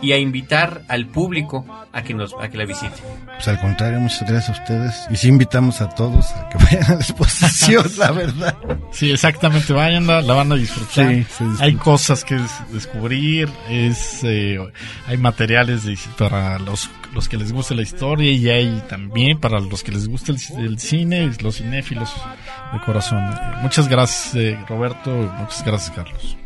[0.00, 2.94] y a invitar al público a que nos a que la visite.
[3.26, 6.84] Pues al contrario, muchas gracias a ustedes y sí invitamos a todos a que vayan
[6.84, 8.56] a la exposición, la verdad.
[8.90, 11.26] Sí, exactamente, vayan, la, la van a disfrutar.
[11.26, 12.40] Sí, hay cosas que
[12.72, 14.58] descubrir, es eh,
[15.06, 19.60] hay materiales de, para los los que les guste la historia y hay también para
[19.60, 22.10] los que les guste el, el cine, los cinéfilos
[22.72, 23.22] de corazón.
[23.60, 26.38] Muchas gracias, eh, Roberto, muchas gracias, Carlos.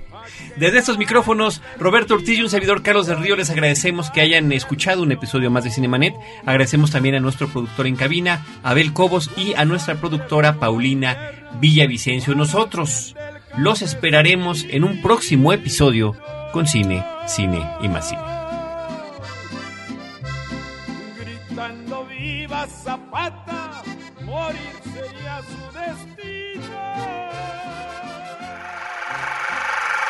[0.58, 4.50] Desde estos micrófonos, Roberto Ortiz y un servidor Carlos del Río les agradecemos que hayan
[4.50, 6.16] escuchado un episodio más de Cinemanet.
[6.44, 11.30] Agradecemos también a nuestro productor en cabina, Abel Cobos, y a nuestra productora Paulina
[11.60, 12.34] Villavicencio.
[12.34, 13.14] Nosotros
[13.56, 16.16] los esperaremos en un próximo episodio
[16.52, 18.22] con cine, cine y más cine.
[21.20, 23.82] Gritando viva Zapata,
[24.24, 24.58] morir
[24.92, 26.17] sería su destino.